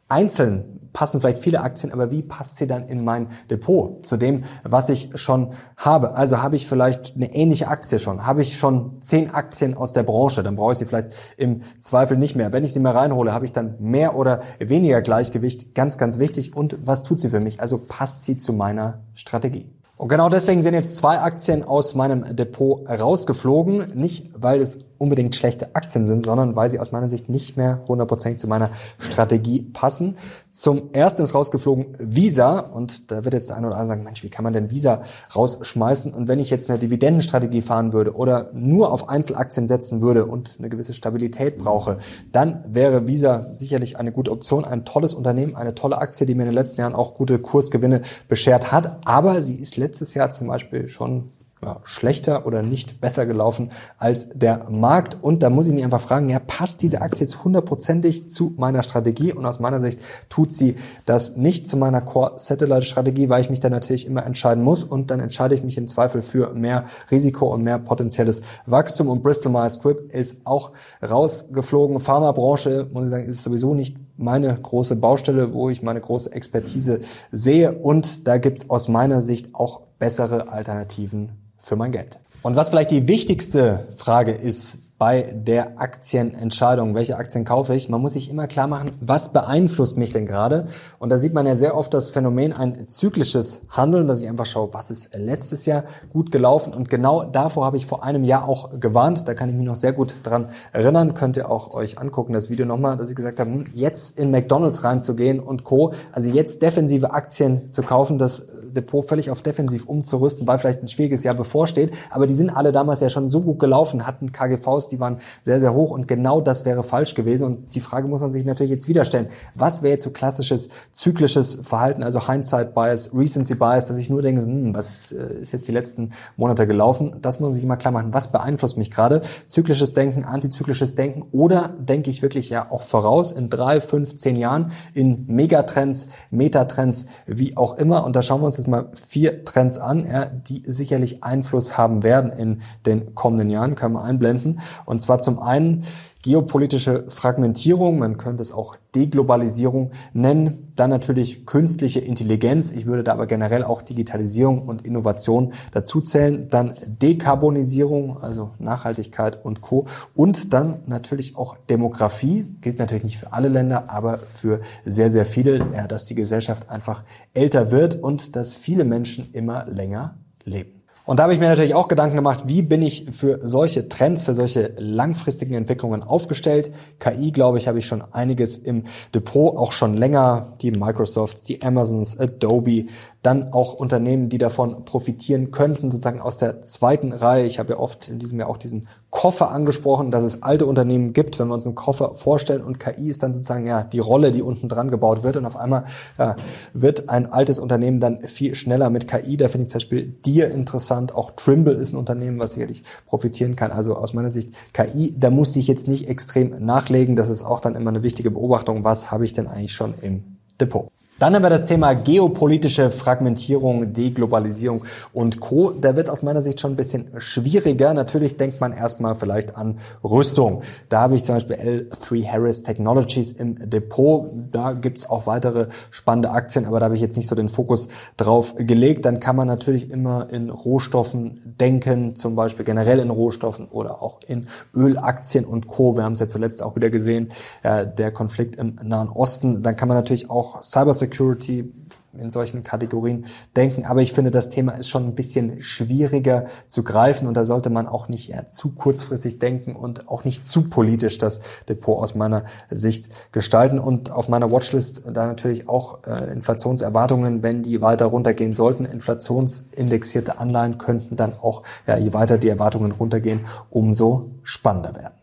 einzeln 0.09 0.79
passen 0.93 1.21
vielleicht 1.21 1.39
viele 1.39 1.61
Aktien, 1.61 1.93
aber 1.93 2.11
wie 2.11 2.21
passt 2.21 2.57
sie 2.57 2.67
dann 2.67 2.87
in 2.87 3.03
mein 3.03 3.27
Depot 3.49 4.05
zu 4.05 4.17
dem, 4.17 4.43
was 4.63 4.89
ich 4.89 5.11
schon 5.15 5.53
habe? 5.77 6.15
Also 6.15 6.41
habe 6.41 6.55
ich 6.55 6.67
vielleicht 6.67 7.15
eine 7.15 7.33
ähnliche 7.33 7.67
Aktie 7.67 7.99
schon? 7.99 8.25
Habe 8.25 8.41
ich 8.41 8.57
schon 8.57 9.01
zehn 9.01 9.31
Aktien 9.31 9.75
aus 9.75 9.93
der 9.93 10.03
Branche? 10.03 10.43
Dann 10.43 10.55
brauche 10.55 10.73
ich 10.73 10.77
sie 10.79 10.85
vielleicht 10.85 11.11
im 11.37 11.61
Zweifel 11.79 12.17
nicht 12.17 12.35
mehr. 12.35 12.51
Wenn 12.51 12.63
ich 12.63 12.73
sie 12.73 12.79
mal 12.79 12.97
reinhole, 12.97 13.33
habe 13.33 13.45
ich 13.45 13.51
dann 13.51 13.75
mehr 13.79 14.15
oder 14.15 14.41
weniger 14.59 15.01
Gleichgewicht? 15.01 15.75
Ganz, 15.75 15.97
ganz 15.97 16.19
wichtig. 16.19 16.55
Und 16.55 16.77
was 16.85 17.03
tut 17.03 17.21
sie 17.21 17.29
für 17.29 17.39
mich? 17.39 17.61
Also 17.61 17.77
passt 17.77 18.23
sie 18.23 18.37
zu 18.37 18.53
meiner 18.53 19.01
Strategie? 19.13 19.69
Und 19.95 20.07
genau 20.07 20.29
deswegen 20.29 20.61
sind 20.61 20.73
jetzt 20.73 20.95
zwei 20.95 21.19
Aktien 21.19 21.63
aus 21.63 21.93
meinem 21.93 22.35
Depot 22.35 22.87
rausgeflogen. 22.87 23.91
Nicht, 23.95 24.31
weil 24.33 24.61
es 24.61 24.79
unbedingt 24.99 25.35
schlechte 25.35 25.75
Aktien 25.75 26.05
sind, 26.05 26.25
sondern 26.25 26.55
weil 26.55 26.69
sie 26.69 26.79
aus 26.79 26.91
meiner 26.91 27.09
Sicht 27.09 27.29
nicht 27.29 27.57
mehr 27.57 27.81
hundertprozentig 27.87 28.39
zu 28.39 28.47
meiner 28.47 28.69
Strategie 28.99 29.61
passen. 29.61 30.17
Zum 30.51 30.91
ersten 30.91 31.23
ist 31.23 31.33
rausgeflogen 31.33 31.95
Visa 31.97 32.59
und 32.59 33.09
da 33.09 33.23
wird 33.23 33.33
jetzt 33.33 33.49
der 33.49 33.57
eine 33.57 33.67
oder 33.67 33.77
andere 33.77 33.89
sagen, 33.89 34.03
Mensch, 34.03 34.23
wie 34.23 34.29
kann 34.29 34.43
man 34.43 34.53
denn 34.53 34.71
Visa 34.71 35.01
rausschmeißen? 35.35 36.13
Und 36.13 36.27
wenn 36.27 36.39
ich 36.39 36.49
jetzt 36.49 36.69
eine 36.69 36.79
Dividendenstrategie 36.79 37.61
fahren 37.61 37.93
würde 37.93 38.13
oder 38.13 38.49
nur 38.53 38.91
auf 38.91 39.09
Einzelaktien 39.09 39.67
setzen 39.67 40.01
würde 40.01 40.25
und 40.25 40.57
eine 40.59 40.69
gewisse 40.69 40.93
Stabilität 40.93 41.57
brauche, 41.57 41.97
dann 42.31 42.63
wäre 42.67 43.07
Visa 43.07 43.53
sicherlich 43.53 43.97
eine 43.97 44.11
gute 44.11 44.31
Option, 44.31 44.65
ein 44.65 44.85
tolles 44.85 45.13
Unternehmen, 45.13 45.55
eine 45.55 45.75
tolle 45.75 45.97
Aktie, 45.97 46.27
die 46.27 46.35
mir 46.35 46.43
in 46.43 46.49
den 46.49 46.55
letzten 46.55 46.81
Jahren 46.81 46.93
auch 46.93 47.15
gute 47.15 47.39
Kursgewinne 47.39 48.01
beschert 48.27 48.71
hat. 48.71 48.97
Aber 49.05 49.41
sie 49.41 49.55
ist 49.55 49.77
letztes 49.77 50.13
Jahr 50.13 50.29
zum 50.31 50.47
Beispiel 50.47 50.87
schon 50.89 51.29
ja, 51.61 51.81
schlechter 51.83 52.45
oder 52.45 52.61
nicht 52.61 53.01
besser 53.01 53.25
gelaufen 53.25 53.71
als 53.97 54.29
der 54.29 54.69
Markt. 54.69 55.17
Und 55.21 55.43
da 55.43 55.49
muss 55.49 55.67
ich 55.67 55.73
mich 55.73 55.83
einfach 55.83 56.01
fragen, 56.01 56.29
ja, 56.29 56.39
passt 56.39 56.81
diese 56.81 57.01
Aktie 57.01 57.21
jetzt 57.21 57.43
hundertprozentig 57.43 58.29
zu 58.29 58.53
meiner 58.57 58.83
Strategie? 58.83 59.33
Und 59.33 59.45
aus 59.45 59.59
meiner 59.59 59.79
Sicht 59.79 59.99
tut 60.29 60.53
sie 60.53 60.75
das 61.05 61.35
nicht 61.35 61.67
zu 61.67 61.77
meiner 61.77 62.01
Core-Satellite-Strategie, 62.01 63.29
weil 63.29 63.41
ich 63.41 63.49
mich 63.49 63.59
dann 63.59 63.71
natürlich 63.71 64.07
immer 64.07 64.25
entscheiden 64.25 64.63
muss. 64.63 64.83
Und 64.83 65.11
dann 65.11 65.19
entscheide 65.19 65.55
ich 65.55 65.63
mich 65.63 65.77
im 65.77 65.87
Zweifel 65.87 66.21
für 66.21 66.53
mehr 66.53 66.85
Risiko 67.11 67.53
und 67.53 67.63
mehr 67.63 67.77
potenzielles 67.77 68.41
Wachstum. 68.65 69.09
Und 69.09 69.21
Bristol 69.21 69.51
Myers 69.51 69.75
Squibb 69.75 70.11
ist 70.11 70.47
auch 70.47 70.71
rausgeflogen. 71.07 71.99
Pharmabranche, 71.99 72.87
muss 72.93 73.05
ich 73.05 73.09
sagen, 73.09 73.25
ist 73.25 73.43
sowieso 73.43 73.73
nicht 73.73 73.97
meine 74.15 74.53
große 74.53 74.95
Baustelle, 74.95 75.53
wo 75.53 75.69
ich 75.69 75.81
meine 75.81 76.01
große 76.01 76.31
Expertise 76.31 76.99
sehe. 77.31 77.73
Und 77.73 78.27
da 78.27 78.37
gibt's 78.37 78.69
aus 78.69 78.87
meiner 78.87 79.21
Sicht 79.21 79.55
auch 79.55 79.81
bessere 79.97 80.49
Alternativen 80.49 81.48
für 81.59 81.75
mein 81.75 81.91
Geld. 81.91 82.19
Und 82.41 82.55
was 82.55 82.69
vielleicht 82.69 82.91
die 82.91 83.07
wichtigste 83.07 83.87
Frage 83.97 84.31
ist 84.31 84.77
bei 84.99 85.33
der 85.33 85.79
Aktienentscheidung, 85.79 86.93
welche 86.93 87.15
Aktien 87.15 87.45
kaufe 87.45 87.73
ich, 87.73 87.87
man 87.87 88.01
muss 88.01 88.13
sich 88.13 88.29
immer 88.29 88.47
klar 88.47 88.67
machen, 88.67 88.91
was 88.99 89.31
beeinflusst 89.31 89.97
mich 89.97 90.11
denn 90.11 90.25
gerade? 90.25 90.65
Und 90.99 91.09
da 91.09 91.17
sieht 91.17 91.33
man 91.33 91.45
ja 91.45 91.55
sehr 91.55 91.77
oft 91.77 91.93
das 91.93 92.09
Phänomen 92.09 92.51
ein 92.51 92.89
zyklisches 92.89 93.61
Handeln, 93.69 94.07
dass 94.07 94.21
ich 94.21 94.27
einfach 94.27 94.45
schaue, 94.45 94.73
was 94.73 94.91
ist 94.91 95.15
letztes 95.15 95.65
Jahr 95.65 95.85
gut 96.11 96.33
gelaufen 96.33 96.73
und 96.73 96.89
genau 96.89 97.23
davor 97.23 97.65
habe 97.65 97.77
ich 97.77 97.85
vor 97.85 98.03
einem 98.03 98.25
Jahr 98.25 98.47
auch 98.47 98.77
gewarnt, 98.77 99.25
da 99.25 99.33
kann 99.33 99.49
ich 99.49 99.55
mich 99.55 99.65
noch 99.65 99.77
sehr 99.77 99.93
gut 99.93 100.15
dran 100.23 100.49
erinnern, 100.73 101.13
könnt 101.13 101.37
ihr 101.37 101.49
auch 101.49 101.73
euch 101.73 101.97
angucken, 101.97 102.33
das 102.33 102.49
Video 102.49 102.65
nochmal, 102.65 102.97
dass 102.97 103.09
ich 103.09 103.15
gesagt 103.15 103.39
habe, 103.39 103.51
hm, 103.51 103.63
jetzt 103.73 104.19
in 104.19 104.31
McDonalds 104.31 104.83
reinzugehen 104.83 105.39
und 105.39 105.63
Co., 105.63 105.93
also 106.11 106.29
jetzt 106.29 106.61
defensive 106.61 107.13
Aktien 107.13 107.71
zu 107.71 107.83
kaufen, 107.83 108.17
das 108.17 108.45
Depot 108.73 109.03
völlig 109.05 109.29
auf 109.31 109.41
defensiv 109.41 109.85
umzurüsten, 109.85 110.47
weil 110.47 110.59
vielleicht 110.59 110.81
ein 110.81 110.87
schwieriges 110.87 111.23
Jahr 111.23 111.35
bevorsteht. 111.35 111.91
Aber 112.11 112.27
die 112.27 112.33
sind 112.33 112.49
alle 112.49 112.71
damals 112.71 112.99
ja 112.99 113.09
schon 113.09 113.27
so 113.27 113.41
gut 113.41 113.59
gelaufen, 113.59 114.05
hatten 114.05 114.31
KGVs, 114.31 114.87
die 114.87 114.99
waren 114.99 115.17
sehr, 115.43 115.59
sehr 115.59 115.73
hoch 115.73 115.91
und 115.91 116.07
genau 116.07 116.41
das 116.41 116.65
wäre 116.65 116.83
falsch 116.83 117.15
gewesen. 117.15 117.45
Und 117.45 117.75
die 117.75 117.81
Frage 117.81 118.07
muss 118.07 118.21
man 118.21 118.33
sich 118.33 118.45
natürlich 118.45 118.71
jetzt 118.71 118.87
wieder 118.87 119.05
stellen. 119.05 119.27
Was 119.55 119.81
wäre 119.81 119.93
jetzt 119.93 120.03
so 120.03 120.11
klassisches 120.11 120.69
zyklisches 120.91 121.59
Verhalten, 121.63 122.03
also 122.03 122.27
Hindsight 122.27 122.73
Bias, 122.73 123.11
Recency 123.13 123.55
Bias, 123.55 123.85
dass 123.85 123.97
ich 123.97 124.09
nur 124.09 124.21
denke, 124.21 124.41
hm, 124.41 124.75
was 124.75 125.11
äh, 125.11 125.41
ist 125.41 125.53
jetzt 125.53 125.67
die 125.67 125.71
letzten 125.71 126.11
Monate 126.37 126.67
gelaufen? 126.67 127.17
Das 127.21 127.39
muss 127.39 127.49
man 127.49 127.53
sich 127.53 127.63
immer 127.63 127.77
klar 127.77 127.91
machen. 127.91 128.13
Was 128.13 128.31
beeinflusst 128.31 128.77
mich 128.77 128.91
gerade? 128.91 129.21
Zyklisches 129.47 129.93
Denken, 129.93 130.23
antizyklisches 130.23 130.95
Denken 130.95 131.23
oder 131.31 131.73
denke 131.79 132.09
ich 132.09 132.21
wirklich 132.21 132.49
ja 132.49 132.69
auch 132.69 132.81
voraus 132.81 133.31
in 133.31 133.49
drei, 133.49 133.81
fünf, 133.81 134.15
zehn 134.15 134.35
Jahren 134.35 134.71
in 134.93 135.25
Megatrends, 135.27 136.09
Metatrends, 136.31 137.05
wie 137.25 137.57
auch 137.57 137.77
immer. 137.77 138.05
Und 138.05 138.15
da 138.15 138.21
schauen 138.21 138.41
wir 138.41 138.45
uns 138.45 138.58
jetzt 138.59 138.67
mal 138.67 138.89
vier 138.93 139.43
Trends 139.45 139.77
an, 139.77 140.05
ja, 140.05 140.25
die 140.25 140.61
sicherlich 140.65 141.23
Einfluss 141.23 141.77
haben 141.77 142.03
werden 142.03 142.31
in 142.31 142.61
den 142.85 143.15
kommenden 143.15 143.49
Jahren, 143.49 143.75
können 143.75 143.93
wir 143.93 144.03
einblenden. 144.03 144.59
Und 144.85 145.01
zwar 145.01 145.19
zum 145.19 145.39
einen 145.39 145.83
geopolitische 146.21 147.05
Fragmentierung, 147.07 147.99
man 147.99 148.17
könnte 148.17 148.41
es 148.41 148.51
auch 148.51 148.75
Deglobalisierung 148.95 149.91
nennen, 150.13 150.73
dann 150.75 150.89
natürlich 150.89 151.45
künstliche 151.45 151.99
Intelligenz, 151.99 152.71
ich 152.71 152.85
würde 152.85 153.03
da 153.03 153.13
aber 153.13 153.27
generell 153.27 153.63
auch 153.63 153.81
Digitalisierung 153.81 154.67
und 154.67 154.85
Innovation 154.85 155.53
dazu 155.71 156.01
zählen, 156.01 156.49
dann 156.49 156.73
Dekarbonisierung, 156.85 158.21
also 158.21 158.51
Nachhaltigkeit 158.59 159.43
und 159.43 159.61
Co. 159.61 159.85
Und 160.15 160.53
dann 160.53 160.79
natürlich 160.87 161.35
auch 161.35 161.57
Demografie, 161.57 162.45
gilt 162.61 162.79
natürlich 162.79 163.03
nicht 163.03 163.17
für 163.17 163.33
alle 163.33 163.49
Länder, 163.49 163.89
aber 163.89 164.17
für 164.17 164.61
sehr, 164.83 165.11
sehr 165.11 165.25
viele, 165.25 165.57
ja, 165.73 165.87
dass 165.87 166.05
die 166.05 166.15
Gesellschaft 166.15 166.69
einfach 166.69 167.03
älter 167.33 167.71
wird 167.71 167.95
und 167.95 168.35
dass 168.35 168.55
viele 168.55 168.83
Menschen 168.83 169.29
immer 169.33 169.65
länger 169.67 170.17
leben. 170.43 170.78
Und 171.09 171.17
da 171.17 171.23
habe 171.23 171.33
ich 171.33 171.39
mir 171.39 171.49
natürlich 171.49 171.73
auch 171.73 171.87
Gedanken 171.87 172.17
gemacht, 172.17 172.43
wie 172.45 172.61
bin 172.61 172.83
ich 172.83 173.07
für 173.09 173.39
solche 173.41 173.89
Trends, 173.89 174.21
für 174.21 174.35
solche 174.35 174.75
langfristigen 174.77 175.55
Entwicklungen 175.55 176.03
aufgestellt. 176.03 176.71
KI, 176.99 177.31
glaube 177.31 177.57
ich, 177.57 177.67
habe 177.67 177.79
ich 177.79 177.87
schon 177.87 178.03
einiges 178.11 178.59
im 178.59 178.83
Depot, 179.15 179.57
auch 179.57 179.71
schon 179.71 179.95
länger. 179.95 180.53
Die 180.61 180.69
Microsofts, 180.69 181.45
die 181.45 181.63
Amazons, 181.63 182.19
Adobe, 182.19 182.85
dann 183.23 183.53
auch 183.53 183.73
Unternehmen, 183.73 184.29
die 184.29 184.37
davon 184.37 184.85
profitieren 184.85 185.49
könnten, 185.49 185.89
sozusagen 185.89 186.21
aus 186.21 186.37
der 186.37 186.61
zweiten 186.61 187.11
Reihe. 187.11 187.47
Ich 187.47 187.57
habe 187.57 187.73
ja 187.73 187.79
oft 187.79 188.07
in 188.07 188.19
diesem 188.19 188.39
Jahr 188.39 188.47
auch 188.47 188.57
diesen 188.57 188.87
Koffer 189.19 189.51
angesprochen, 189.51 190.11
dass 190.11 190.23
es 190.23 190.43
alte 190.43 190.65
Unternehmen 190.65 191.11
gibt, 191.11 191.39
wenn 191.39 191.49
wir 191.49 191.53
uns 191.53 191.65
einen 191.65 191.75
Koffer 191.75 192.15
vorstellen 192.15 192.63
und 192.63 192.79
KI 192.79 193.09
ist 193.09 193.21
dann 193.21 193.33
sozusagen 193.33 193.67
ja 193.67 193.83
die 193.83 193.99
Rolle, 193.99 194.31
die 194.31 194.41
unten 194.41 194.69
dran 194.69 194.89
gebaut 194.89 195.23
wird 195.23 195.35
und 195.35 195.45
auf 195.45 195.57
einmal 195.57 195.83
ja, 196.17 196.37
wird 196.73 197.09
ein 197.09 197.29
altes 197.29 197.59
Unternehmen 197.59 197.99
dann 197.99 198.21
viel 198.21 198.55
schneller 198.55 198.89
mit 198.89 199.09
KI. 199.09 199.35
Da 199.35 199.49
finde 199.49 199.65
ich 199.65 199.71
zum 199.71 199.79
Beispiel 199.79 200.05
Dir 200.05 200.49
interessant. 200.51 201.13
Auch 201.13 201.31
Trimble 201.31 201.73
ist 201.73 201.91
ein 201.91 201.97
Unternehmen, 201.97 202.39
was 202.39 202.53
sicherlich 202.53 202.83
profitieren 203.07 203.57
kann. 203.57 203.73
Also 203.73 203.97
aus 203.97 204.13
meiner 204.13 204.31
Sicht 204.31 204.53
KI, 204.71 205.13
da 205.17 205.31
muss 205.31 205.53
ich 205.57 205.67
jetzt 205.67 205.89
nicht 205.89 206.07
extrem 206.07 206.51
nachlegen. 206.63 207.17
Das 207.17 207.27
ist 207.27 207.43
auch 207.43 207.59
dann 207.59 207.75
immer 207.75 207.89
eine 207.89 208.03
wichtige 208.03 208.31
Beobachtung. 208.31 208.85
Was 208.85 209.11
habe 209.11 209.25
ich 209.25 209.33
denn 209.33 209.47
eigentlich 209.47 209.73
schon 209.73 209.95
im 210.01 210.37
Depot? 210.61 210.89
Dann 211.19 211.35
haben 211.35 211.43
wir 211.43 211.49
das 211.49 211.65
Thema 211.65 211.95
geopolitische 211.95 212.89
Fragmentierung, 212.91 213.91
Deglobalisierung 213.91 214.85
und 215.11 215.41
Co. 215.41 215.71
Da 215.71 215.97
wird 215.97 216.09
aus 216.09 216.23
meiner 216.23 216.41
Sicht 216.41 216.61
schon 216.61 216.71
ein 216.71 216.75
bisschen 216.77 217.07
schwieriger. 217.17 217.93
Natürlich 217.93 218.37
denkt 218.37 218.61
man 218.61 218.71
erstmal 218.71 219.15
vielleicht 219.15 219.57
an 219.57 219.79
Rüstung. 220.01 220.61
Da 220.87 221.01
habe 221.01 221.17
ich 221.17 221.25
zum 221.25 221.35
Beispiel 221.35 221.89
L3 221.91 222.25
Harris 222.25 222.63
Technologies 222.63 223.33
im 223.33 223.69
Depot. 223.69 224.31
Da 224.53 224.71
gibt's 224.71 225.09
auch 225.09 225.27
weitere 225.27 225.67
spannende 225.91 226.31
Aktien, 226.31 226.65
aber 226.65 226.79
da 226.79 226.85
habe 226.85 226.95
ich 226.95 227.01
jetzt 227.01 227.17
nicht 227.17 227.27
so 227.27 227.35
den 227.35 227.49
Fokus 227.49 227.89
drauf 228.15 228.55
gelegt. 228.55 229.03
Dann 229.03 229.19
kann 229.19 229.35
man 229.35 229.47
natürlich 229.49 229.91
immer 229.91 230.31
in 230.31 230.49
Rohstoffen 230.49 231.57
denken, 231.59 232.15
zum 232.15 232.37
Beispiel 232.37 232.63
generell 232.63 232.99
in 232.99 233.09
Rohstoffen 233.09 233.67
oder 233.67 234.01
auch 234.01 234.21
in 234.25 234.47
Ölaktien 234.73 235.43
und 235.43 235.67
Co. 235.67 235.97
Wir 235.97 236.05
haben 236.05 236.13
es 236.13 236.21
ja 236.21 236.29
zuletzt 236.29 236.63
auch 236.63 236.77
wieder 236.77 236.89
gesehen, 236.89 237.27
äh, 237.63 237.85
der 237.85 238.11
Konflikt 238.11 238.55
im 238.55 238.75
Nahen 238.81 239.09
Osten. 239.09 239.63
Dann 239.63 239.75
kann 239.75 239.89
man 239.89 239.97
natürlich 239.97 240.29
auch 240.29 240.61
Cybersecurity 240.61 241.08
Security 241.09 241.73
in 242.17 242.29
solchen 242.29 242.63
Kategorien 242.63 243.25
denken. 243.55 243.85
Aber 243.85 244.01
ich 244.01 244.13
finde, 244.13 244.31
das 244.31 244.49
Thema 244.49 244.71
ist 244.73 244.89
schon 244.89 245.05
ein 245.05 245.15
bisschen 245.15 245.61
schwieriger 245.61 246.45
zu 246.67 246.83
greifen 246.83 247.27
und 247.27 247.37
da 247.37 247.45
sollte 247.45 247.69
man 247.69 247.87
auch 247.87 248.07
nicht 248.07 248.33
zu 248.51 248.71
kurzfristig 248.71 249.39
denken 249.39 249.75
und 249.75 250.09
auch 250.09 250.23
nicht 250.23 250.45
zu 250.45 250.69
politisch 250.69 251.17
das 251.19 251.41
Depot 251.67 251.99
aus 251.99 252.15
meiner 252.15 252.45
Sicht 252.69 253.31
gestalten. 253.31 253.79
Und 253.79 254.11
auf 254.11 254.27
meiner 254.27 254.51
Watchlist 254.51 255.03
da 255.13 255.27
natürlich 255.27 255.69
auch 255.69 255.99
äh, 256.05 256.33
Inflationserwartungen, 256.33 257.43
wenn 257.43 257.61
die 257.61 257.81
weiter 257.81 258.07
runtergehen 258.07 258.53
sollten. 258.53 258.85
Inflationsindexierte 258.85 260.39
Anleihen 260.39 260.77
könnten 260.77 261.15
dann 261.15 261.33
auch, 261.33 261.63
ja, 261.85 261.97
je 261.97 262.13
weiter 262.13 262.37
die 262.37 262.49
Erwartungen 262.49 262.91
runtergehen, 262.91 263.41
umso 263.69 264.31
spannender 264.43 264.95
werden. 264.95 265.18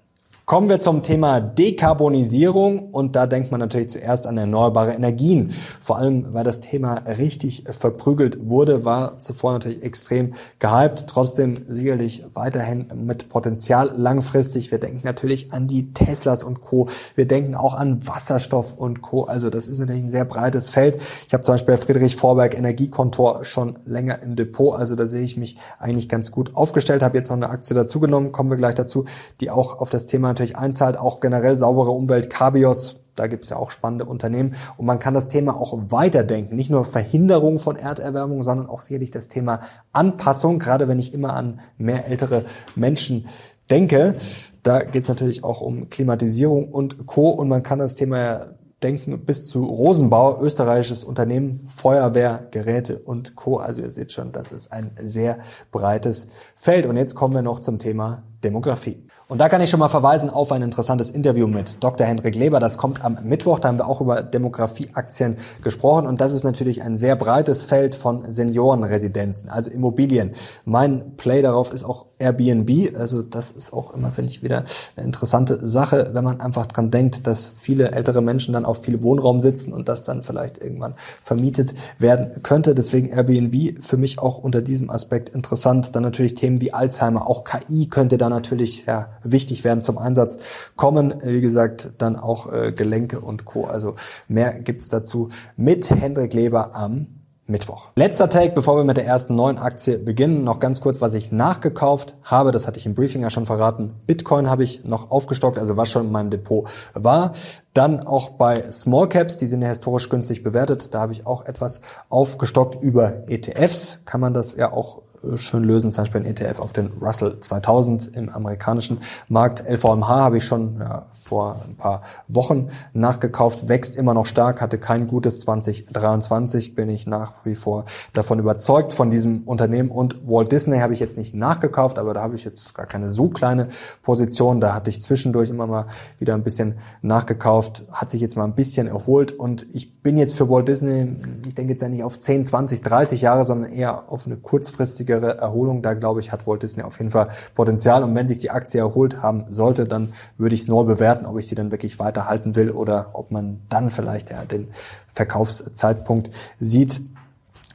Kommen 0.49 0.69
wir 0.69 0.79
zum 0.79 1.03
Thema 1.03 1.41
Dekarbonisierung 1.41 2.91
und 2.91 3.17
da 3.17 3.27
denkt 3.27 3.51
man 3.51 3.59
natürlich 3.59 3.89
zuerst 3.89 4.29
an 4.29 4.39
erneuerbare 4.39 4.93
Energien. 4.93 5.51
Vor 5.51 5.99
allem, 5.99 6.35
weil 6.35 6.45
das 6.45 6.61
Thema 6.61 6.99
richtig 6.99 7.65
verprügelt 7.69 8.49
wurde, 8.49 8.85
war 8.85 9.19
zuvor 9.19 9.55
natürlich 9.55 9.83
extrem 9.83 10.35
gehypt, 10.61 11.09
trotzdem 11.09 11.59
sicherlich 11.67 12.27
weiterhin 12.35 12.87
mit 12.95 13.29
Potenzial 13.29 13.93
langfristig. 13.97 14.71
Wir 14.71 14.79
denken 14.79 15.01
natürlich 15.03 15.53
an 15.53 15.67
die 15.67 15.93
Teslas 15.93 16.45
und 16.45 16.61
Co. 16.61 16.87
Wir 17.17 17.27
denken 17.27 17.57
auch 17.57 17.75
an 17.75 18.07
Wasserstoff 18.07 18.73
und 18.73 19.03
Co. 19.03 19.25
Also 19.25 19.51
das 19.51 19.67
ist 19.67 19.81
natürlich 19.81 20.05
ein 20.05 20.11
sehr 20.11 20.27
breites 20.27 20.69
Feld. 20.69 21.03
Ich 21.27 21.35
habe 21.35 21.43
zum 21.43 21.55
Beispiel 21.55 21.75
bei 21.75 21.81
Friedrich 21.81 22.15
Vorberg 22.15 22.57
Energiekontor 22.57 23.43
schon 23.43 23.81
länger 23.85 24.23
im 24.23 24.37
Depot, 24.37 24.79
also 24.79 24.95
da 24.95 25.07
sehe 25.07 25.25
ich 25.25 25.37
mich 25.37 25.57
eigentlich 25.81 26.09
ganz 26.09 26.31
gut 26.31 26.55
aufgestellt. 26.55 27.03
Habe 27.03 27.17
jetzt 27.17 27.31
noch 27.31 27.37
eine 27.37 27.51
Aktie 27.51 27.75
dazugenommen, 27.75 28.31
kommen 28.31 28.51
wir 28.51 28.57
gleich 28.57 28.77
dazu, 28.77 29.07
die 29.41 29.51
auch 29.51 29.81
auf 29.81 29.91
das 29.91 30.07
Thema 30.07 30.36
natürlich 30.37 30.57
einzahlt, 30.57 30.99
auch 30.99 31.21
generell 31.21 31.57
saubere 31.57 31.91
Umwelt, 31.91 32.31
Cabios, 32.31 33.01
da 33.15 33.27
gibt 33.27 33.45
es 33.45 33.51
ja 33.51 33.57
auch 33.57 33.71
spannende 33.71 34.05
Unternehmen 34.05 34.55
und 34.77 34.85
man 34.85 34.99
kann 34.99 35.15
das 35.15 35.29
Thema 35.29 35.57
auch 35.57 35.77
weiterdenken. 35.89 36.55
Nicht 36.55 36.71
nur 36.71 36.85
Verhinderung 36.85 37.59
von 37.59 37.77
Erderwärmung, 37.77 38.43
sondern 38.43 38.69
auch 38.69 38.83
sicherlich 38.83 39.11
das 39.11 39.29
Thema 39.29 39.61
Anpassung, 39.93 40.59
gerade 40.59 40.87
wenn 40.87 40.99
ich 40.99 41.15
immer 41.15 41.35
an 41.35 41.61
mehr 41.79 42.07
ältere 42.07 42.45
Menschen 42.75 43.27
denke. 43.71 44.17
Da 44.63 44.81
geht 44.83 45.03
es 45.03 45.09
natürlich 45.09 45.45
auch 45.45 45.61
um 45.61 45.89
Klimatisierung 45.89 46.69
und 46.69 47.07
Co. 47.07 47.31
Und 47.31 47.49
man 47.49 47.63
kann 47.63 47.79
das 47.79 47.95
Thema 47.95 48.49
denken 48.83 49.25
bis 49.25 49.47
zu 49.47 49.65
Rosenbau, 49.65 50.41
österreichisches 50.41 51.03
Unternehmen, 51.03 51.67
Feuerwehr, 51.67 52.47
Geräte 52.51 52.99
und 52.99 53.35
Co. 53.35 53.57
Also 53.57 53.81
ihr 53.81 53.91
seht 53.91 54.13
schon, 54.13 54.33
das 54.33 54.53
ist 54.53 54.73
ein 54.73 54.91
sehr 55.01 55.39
breites 55.73 56.29
Feld. 56.55 56.87
Und 56.87 56.97
jetzt 56.97 57.15
kommen 57.15 57.35
wir 57.35 57.43
noch 57.43 57.61
zum 57.61 57.79
Thema 57.79 58.23
Demografie. 58.47 59.03
Und 59.29 59.41
da 59.41 59.49
kann 59.49 59.61
ich 59.61 59.71
schon 59.71 59.81
mal 59.81 59.89
verweisen 59.89 60.31
auf 60.31 60.53
ein 60.53 60.63
interessantes 60.63 61.11
Interview 61.11 61.49
mit 61.49 61.83
Dr. 61.83 62.07
Hendrik 62.07 62.37
Leber. 62.37 62.61
Das 62.61 62.79
kommt 62.79 63.05
am 63.05 63.19
Mittwoch. 63.25 63.59
Da 63.59 63.69
haben 63.69 63.79
wir 63.79 63.89
auch 63.89 64.01
über 64.01 64.23
Demografieaktien 64.23 65.37
gesprochen. 65.65 66.07
Und 66.07 66.21
das 66.21 66.31
ist 66.31 66.45
natürlich 66.45 66.83
ein 66.83 66.97
sehr 66.97 67.17
breites 67.17 67.65
Feld 67.65 67.97
von 67.97 68.31
Seniorenresidenzen, 68.31 69.51
also 69.51 69.71
Immobilien. 69.71 70.31
Mein 70.65 71.17
Play 71.17 71.43
darauf 71.43 71.73
ist 71.73 71.83
auch 71.83 72.07
Airbnb. 72.19 72.97
Also 72.97 73.23
das 73.23 73.51
ist 73.51 73.73
auch 73.73 73.93
immer, 73.95 74.13
finde 74.13 74.31
ich, 74.31 74.45
wieder 74.45 74.63
eine 74.97 75.07
interessante 75.07 75.59
Sache, 75.67 76.11
wenn 76.13 76.23
man 76.25 76.41
einfach 76.41 76.67
dran 76.67 76.93
denkt, 76.93 77.27
dass 77.27 77.51
viele 77.55 77.91
ältere 77.93 78.23
Menschen 78.23 78.55
dann 78.55 78.65
auf 78.65 78.85
viel 78.85 79.03
Wohnraum 79.03 79.41
sitzen 79.41 79.73
und 79.73 79.89
das 79.89 80.05
dann 80.05 80.23
vielleicht 80.23 80.59
irgendwann 80.59 80.95
vermietet 81.21 81.75
werden 81.99 82.45
könnte. 82.45 82.77
Deswegen 82.77 83.09
Airbnb 83.09 83.83
für 83.83 83.97
mich 83.97 84.21
auch 84.21 84.39
unter 84.39 84.63
diesem 84.63 84.89
Aspekt 84.89 85.31
interessant. 85.31 85.97
Dann 85.97 86.05
natürlich 86.05 86.35
Themen 86.35 86.61
wie 86.61 86.73
Alzheimer. 86.73 87.29
Auch 87.29 87.43
KI 87.43 87.89
könnte 87.89 88.19
da 88.19 88.29
natürlich 88.37 88.87
ja, 88.87 89.09
wichtig 89.23 89.65
werden 89.65 89.81
zum 89.81 89.99
Einsatz 89.99 90.39
kommen. 90.77 91.15
Wie 91.25 91.41
gesagt, 91.41 91.93
dann 91.99 92.17
auch 92.17 92.53
äh, 92.53 92.73
Gelenke 92.73 93.21
und 93.21 93.45
Co. 93.45 93.65
Also 93.65 93.95
mehr 94.29 94.61
gibt's 94.61 94.89
dazu 94.89 95.31
mit 95.57 95.91
Hendrik 95.91 96.35
Leber 96.35 96.75
am 96.75 97.09
Mittwoch. 97.49 97.91
Letzter 97.95 98.29
Take, 98.29 98.53
bevor 98.55 98.77
wir 98.77 98.83
mit 98.83 98.97
der 98.97 99.07
ersten 99.07 99.37
neuen 99.37 99.59
Aktie 99.59 99.99
beginnen. 99.99 100.43
Noch 100.43 100.59
ganz 100.59 100.81
kurz, 100.81 101.01
was 101.01 101.15
ich 101.15 101.31
nachgekauft 101.31 102.17
habe. 102.25 102.51
Das 102.51 102.67
hatte 102.67 102.79
ich 102.79 102.87
im 102.87 102.95
Briefing 102.95 103.23
ja 103.23 103.31
schon 103.31 103.47
verraten. 103.47 103.95
Bitcoin 104.07 104.51
habe 104.51 104.65
ich 104.65 104.85
noch 104.85 105.13
aufgestockt, 105.13 105.57
also 105.57 105.77
was 105.77 105.89
schon 105.89 106.07
in 106.07 106.13
meinem 106.13 106.31
Depot 106.31 106.69
war. 106.95 107.33
Dann 107.73 108.05
auch 108.05 108.31
bei 108.31 108.63
Small 108.73 109.09
Caps, 109.09 109.37
die 109.37 109.47
sind 109.47 109.63
ja 109.63 109.69
historisch 109.69 110.09
günstig 110.09 110.43
bewertet. 110.43 110.93
Da 110.93 111.01
habe 111.03 111.13
ich 111.13 111.25
auch 111.25 111.45
etwas 111.45 111.83
aufgestockt 112.09 112.83
über 112.83 113.29
ETFs. 113.29 114.01
Kann 114.05 114.21
man 114.21 114.35
das 114.35 114.57
ja 114.57 114.73
auch 114.73 115.03
schön 115.37 115.65
lösen, 115.65 115.93
zum 115.93 116.05
Beispiel 116.05 116.21
ein 116.23 116.27
ETF 116.27 116.61
auf 116.61 116.73
den 116.73 116.91
Russell 117.01 117.41
2000 117.41 118.17
im 118.17 118.29
amerikanischen 118.29 118.99
Markt. 119.29 119.65
LVMH 119.69 120.09
habe 120.09 120.39
ich 120.39 120.45
schon 120.45 120.79
ja, 120.79 121.07
vor 121.11 121.61
ein 121.67 121.77
paar 121.77 122.03
Wochen 122.29 122.69
nachgekauft, 122.93 123.69
wächst 123.69 123.97
immer 123.97 124.15
noch 124.15 124.27
stark, 124.27 124.61
hatte 124.61 124.79
kein 124.79 125.07
gutes 125.07 125.41
2023, 125.41 126.75
bin 126.75 126.89
ich 126.89 127.07
nach 127.07 127.45
wie 127.45 127.55
vor 127.55 127.85
davon 128.13 128.39
überzeugt 128.39 128.93
von 128.93 129.11
diesem 129.11 129.43
Unternehmen. 129.45 129.91
Und 129.91 130.27
Walt 130.27 130.53
Disney 130.53 130.79
habe 130.79 130.93
ich 130.93 131.01
jetzt 131.01 131.19
nicht 131.19 131.35
nachgekauft, 131.35 131.99
aber 131.99 132.15
da 132.15 132.23
habe 132.23 132.37
ich 132.37 132.45
jetzt 132.45 132.75
gar 132.75 132.87
keine 132.87 133.09
so 133.09 133.29
kleine 133.29 133.69
Position, 134.03 134.61
da 134.61 134.75
hatte 134.75 134.91
ich 134.91 135.01
zwischendurch 135.01 135.51
immer 135.51 135.67
mal 135.67 135.87
wieder 136.19 136.35
ein 136.35 136.45
bisschen 136.45 136.77
nachgekauft, 137.03 137.85
hat 137.93 138.11
sich 138.11 138.21
jetzt 138.21 138.37
mal 138.37 138.45
ein 138.45 138.55
bisschen 138.55 138.87
erholt. 138.87 139.33
Und 139.33 139.67
ich 139.75 140.03
bin 140.03 140.19
jetzt 140.19 140.35
für 140.35 140.49
Walt 140.49 140.69
Disney, 140.69 141.17
ich 141.47 141.55
denke 141.55 141.73
jetzt 141.73 141.83
ja 141.83 141.89
nicht 141.89 142.05
auf 142.05 142.19
10, 142.19 142.45
20, 142.45 142.83
30 142.83 143.21
Jahre, 143.21 143.45
sondern 143.45 143.73
eher 143.73 144.11
auf 144.11 144.27
eine 144.27 144.37
kurzfristige 144.37 145.16
günstigere 145.17 145.39
Erholung. 145.39 145.83
Da 145.83 145.95
glaube 145.95 146.21
ich, 146.21 146.33
hat 146.33 146.47
Walt 146.47 146.63
Disney 146.63 146.83
auf 146.83 146.99
jeden 146.99 147.11
Fall 147.11 147.29
Potenzial. 147.55 148.03
Und 148.03 148.15
wenn 148.15 148.29
sich 148.29 148.39
die 148.39 148.51
Aktie 148.51 148.81
erholt 148.81 149.23
haben 149.23 149.45
sollte, 149.49 149.87
dann 149.87 150.13
würde 150.39 150.55
ich 150.55 150.63
es 150.63 150.69
neu 150.69 150.85
bewerten, 150.85 151.27
ob 151.27 151.39
ich 151.39 151.47
sie 151.47 151.55
dann 151.55 151.71
wirklich 151.71 151.99
weiterhalten 151.99 152.57
will 152.57 152.71
oder 152.71 153.11
ob 153.15 153.31
man 153.31 153.61
dann 153.69 153.91
vielleicht 153.91 154.31
ja, 154.31 154.45
den 154.45 154.69
Verkaufszeitpunkt 155.09 156.31
sieht. 156.59 157.01